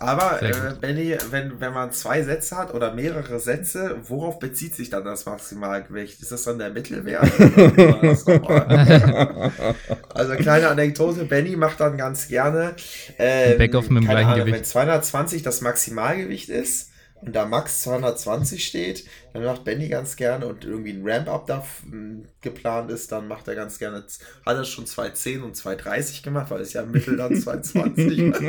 [0.01, 4.91] Aber, äh, Benny, wenn, wenn man zwei Sätze hat oder mehrere Sätze, worauf bezieht sich
[4.91, 6.23] dann das Maximalgewicht?
[6.23, 7.29] Ist das dann der Mittelwert?
[10.15, 12.75] Also, kleine Anekdote: Benny macht dann ganz gerne.
[13.19, 14.57] Ähm, Backoff mit dem keine gleichen Ahnung, Gewicht.
[14.57, 16.91] Wenn 220 das Maximalgewicht ist
[17.21, 21.65] und da Max 220 steht, dann macht Benny ganz gerne und irgendwie ein Ramp-Up da
[21.85, 24.05] m, geplant ist, dann macht er ganz gerne,
[24.47, 28.41] hat er schon 210 und 230 gemacht, weil es ja im Mittel dann 220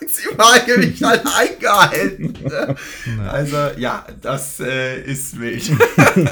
[0.00, 2.32] Maximalgewicht halt eingehalten.
[2.42, 2.76] Ne?
[3.28, 5.70] Also ja, das äh, ist wild.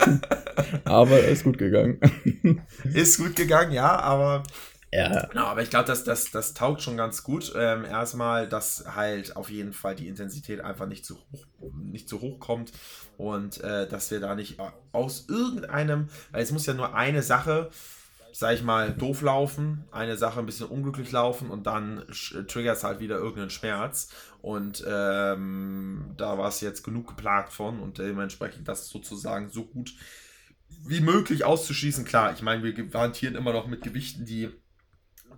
[0.85, 2.01] aber ist gut gegangen.
[2.95, 4.43] ist gut gegangen, ja, aber
[4.93, 5.27] ja.
[5.27, 7.53] Genau, aber ich glaube, das, das, das taugt schon ganz gut.
[7.57, 11.47] Ähm, erstmal, dass halt auf jeden Fall die Intensität einfach nicht zu hoch,
[11.93, 12.73] nicht zu hoch kommt
[13.19, 14.59] und äh, dass wir da nicht
[14.93, 17.71] aus irgendeinem, weil es muss ja nur eine Sache,
[18.33, 22.05] sag ich mal, doof laufen, eine Sache ein bisschen unglücklich laufen und dann
[22.49, 24.09] triggert es halt wieder irgendeinen Schmerz.
[24.43, 29.95] Und ähm, da war es jetzt genug geplagt von und dementsprechend das sozusagen so gut
[30.87, 32.05] wie möglich auszuschließen.
[32.05, 34.51] Klar, ich meine, wir garantieren immer noch mit Gewichten, die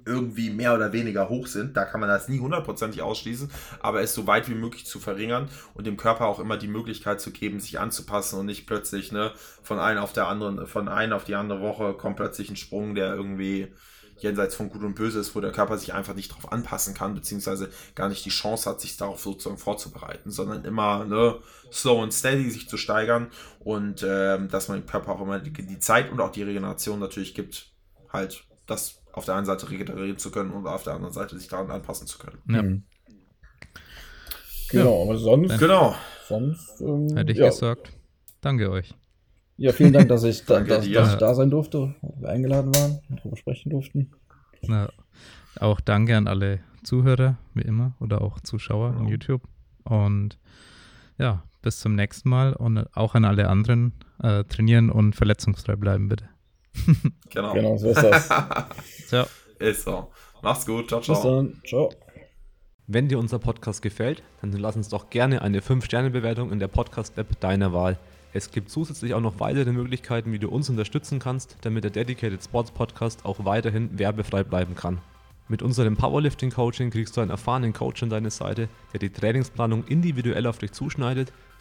[0.07, 1.77] irgendwie mehr oder weniger hoch sind.
[1.77, 3.51] Da kann man das nie hundertprozentig ausschließen,
[3.81, 7.21] aber es so weit wie möglich zu verringern und dem Körper auch immer die Möglichkeit
[7.21, 9.33] zu geben, sich anzupassen und nicht plötzlich ne,
[9.63, 12.95] von einer auf der anderen, von einer auf die andere Woche kommt plötzlich ein Sprung,
[12.95, 13.73] der irgendwie
[14.23, 17.15] jenseits von Gut und Böse ist, wo der Körper sich einfach nicht darauf anpassen kann,
[17.15, 21.39] beziehungsweise gar nicht die Chance hat, sich darauf sozusagen vorzubereiten, sondern immer ne,
[21.73, 23.31] slow and steady sich zu steigern
[23.61, 27.01] und ähm, dass man dem Körper auch immer die, die Zeit und auch die Regeneration
[27.01, 27.73] natürlich gibt,
[28.13, 31.49] halt das auf der einen Seite regenerieren zu können und auf der anderen Seite sich
[31.49, 32.39] daran anpassen zu können.
[32.49, 32.63] Ja.
[32.63, 32.83] Mhm.
[34.71, 35.95] Genau, aber sonst, Genau.
[36.29, 37.49] sonst ähm, Hätte ich ja.
[37.49, 37.93] gesagt.
[38.41, 38.95] Danke euch.
[39.59, 42.75] ja, vielen Dank, dass ich, da, dass, dass ich da sein durfte, dass wir eingeladen
[42.75, 44.13] waren und darüber sprechen durften.
[44.63, 44.89] Ja.
[45.61, 49.03] Auch danke an alle Zuhörer, wie immer, oder auch Zuschauer Genau.
[49.05, 49.43] in YouTube.
[49.85, 50.39] Und
[51.19, 53.93] ja, bis zum nächsten Mal und auch an alle anderen
[54.23, 56.29] äh, trainieren und verletzungsfrei bleiben, bitte.
[57.31, 57.55] Genau.
[57.55, 58.29] Genau, so ist das.
[59.09, 59.27] Ciao.
[59.59, 60.11] Ist so.
[60.43, 60.89] Mach's gut.
[60.89, 61.15] Ciao, ciao.
[61.15, 61.63] Bis dann.
[61.67, 61.91] Ciao.
[62.87, 67.41] Wenn dir unser Podcast gefällt, dann lass uns doch gerne eine 5-Sterne-Bewertung in der Podcast-App
[67.41, 67.99] deiner Wahl.
[68.35, 72.43] Es gibt zusätzlich auch noch weitere Möglichkeiten, wie du uns unterstützen kannst, damit der Dedicated
[72.43, 75.01] Sports Podcast auch weiterhin werbefrei bleiben kann.
[75.49, 79.85] Mit unserem Powerlifting Coaching kriegst du einen erfahrenen Coach an deine Seite, der die Trainingsplanung
[79.85, 81.33] individuell auf dich zuschneidet,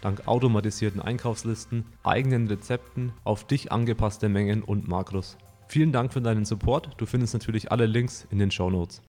[0.00, 5.36] dank automatisierten Einkaufslisten, eigenen Rezepten, auf dich angepasste Mengen und Makros.
[5.68, 6.92] Vielen Dank für deinen Support.
[6.96, 8.96] Du findest natürlich alle Links in den Show Notes.